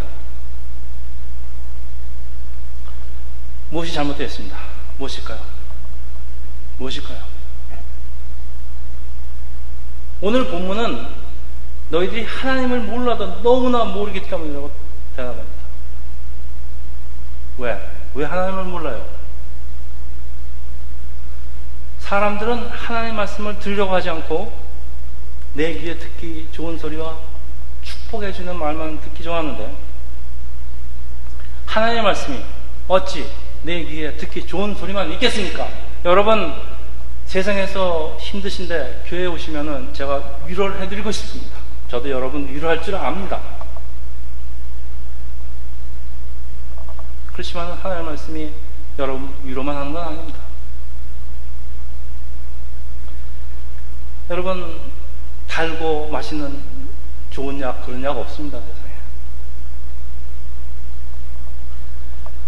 무엇이 3.70 3.92
잘못되었습니다. 3.92 4.58
무엇일까요? 4.96 5.38
무엇일까요? 6.78 7.18
오늘 10.20 10.48
본문은 10.48 11.06
너희들이 11.90 12.24
하나님을 12.24 12.80
몰라도 12.80 13.42
너무나 13.42 13.84
모르기 13.84 14.22
때문이라고 14.22 14.70
대답합니다. 15.14 15.58
왜? 17.58 17.97
왜 18.18 18.24
하나님을 18.24 18.64
몰라요? 18.64 19.06
사람들은 22.00 22.68
하나님의 22.68 23.12
말씀을 23.12 23.60
들으려고 23.60 23.94
하지 23.94 24.10
않고 24.10 24.52
내 25.54 25.72
귀에 25.74 25.96
듣기 25.96 26.48
좋은 26.50 26.76
소리와 26.76 27.16
축복해주는 27.82 28.58
말만 28.58 29.00
듣기 29.02 29.22
좋아하는데 29.22 29.72
하나님의 31.66 32.02
말씀이 32.02 32.44
어찌 32.88 33.30
내 33.62 33.84
귀에 33.84 34.16
듣기 34.16 34.44
좋은 34.48 34.74
소리만 34.74 35.12
있겠습니까? 35.12 35.68
여러분 36.04 36.54
세상에서 37.26 38.16
힘드신데 38.18 39.04
교회에 39.06 39.26
오시면은 39.26 39.94
제가 39.94 40.38
위로를 40.46 40.80
해드리고 40.80 41.12
싶습니다. 41.12 41.56
저도 41.88 42.10
여러분 42.10 42.48
위로할 42.48 42.82
줄 42.82 42.96
압니다. 42.96 43.57
그렇지만 47.38 47.70
하나님의 47.70 48.04
말씀이 48.04 48.52
여러분 48.98 49.32
위로만 49.44 49.76
하는 49.76 49.92
건 49.92 50.08
아닙니다. 50.08 50.40
여러분 54.28 54.80
달고 55.46 56.08
맛있는 56.08 56.60
좋은 57.30 57.60
약 57.60 57.86
그런 57.86 58.02
약 58.02 58.16
없습니다 58.16 58.58
세상에. 58.58 58.92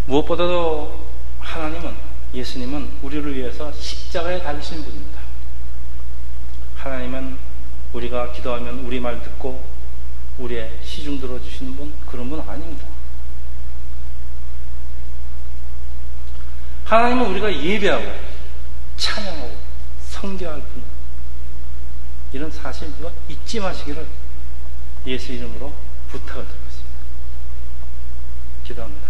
무엇보다도 0.07 1.07
하나님은 1.39 1.95
예수님은 2.35 2.99
우리를 3.03 3.33
위해서 3.37 3.73
십자가에 3.73 4.43
달리신 4.43 4.83
분입니다. 4.83 5.21
하나님은 6.79 7.39
우리가 7.93 8.33
기도하면 8.33 8.81
우리 8.81 8.99
말 8.99 9.23
듣고 9.23 9.65
우리의 10.39 10.81
시중 10.83 11.21
들어주시는 11.21 11.77
분 11.77 11.95
그런 12.07 12.29
분 12.29 12.41
아닙니다. 12.41 13.00
하나님은 16.91 17.27
우리가 17.27 17.55
예배하고 17.55 18.05
찬양하고 18.97 19.57
성교할 20.09 20.61
분 20.61 20.83
이런 22.33 22.51
사실 22.51 22.93
이거 22.99 23.13
잊지 23.29 23.61
마시기를 23.61 24.05
예수 25.07 25.31
이름으로 25.31 25.73
부탁을 26.09 26.45
드리겠습니다. 26.45 26.91
기도합니다. 28.65 29.10